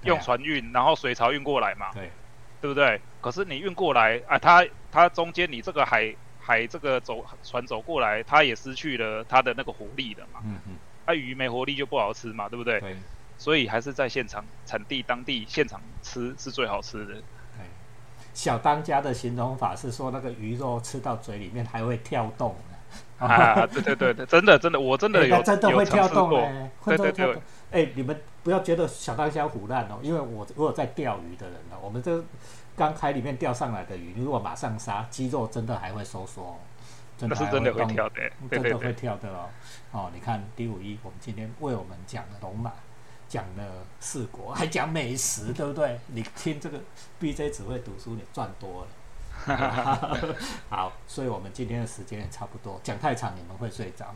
[0.04, 2.10] 用船运，然后水槽运过来嘛，对，
[2.62, 2.98] 对不对？
[3.20, 10.40] 可是你运过来啊，它它中间你这个海海这个走船走过来，它也失去了它的那个活力了嘛。
[10.44, 12.80] 嗯嗯，啊，鱼没活力就不好吃嘛，对不对？
[12.80, 12.96] 对
[13.38, 17.14] 所以还是在现场产地当地现场吃是最好吃的。
[17.14, 17.22] 对。
[18.32, 23.26] 小当家的形容法是说，那个鱼肉吃到嘴里面还会跳动的。
[23.26, 26.08] 啊，对对对对，真的真的，我真的有、真的会跳。
[26.08, 27.42] 动哎，会对对对跳动。
[27.72, 32.22] 哎，你们不要觉得小当家胡乱哦，因为我我有在钓鱼的人哦，我们这
[32.76, 36.58] 刚海里面钓上来的鱼，如果马上杀，肌肉真的还会收缩
[37.28, 39.48] 那是真的会跳的，真的会跳的哦。
[39.92, 42.72] 哦，你看第五一，我们今天为我们讲了龙马，
[43.28, 45.98] 讲了四国，还讲美食，对不对？
[46.08, 46.80] 你听这个
[47.20, 48.88] BJ 只会读书，你赚多了。
[50.68, 54.14] 好，所以我们今天的时间也差不多，讲太长你们会睡着，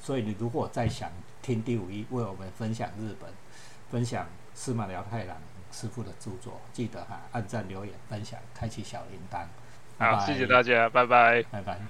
[0.00, 3.30] 所以你如果再想听第五一为我们分享日本，
[3.90, 5.36] 分享司马辽太郎
[5.70, 9.46] 师傅的著作，记得哈按赞、留言、分享、开启小铃铛。
[9.98, 11.86] 好，谢谢大家，拜拜，拜拜。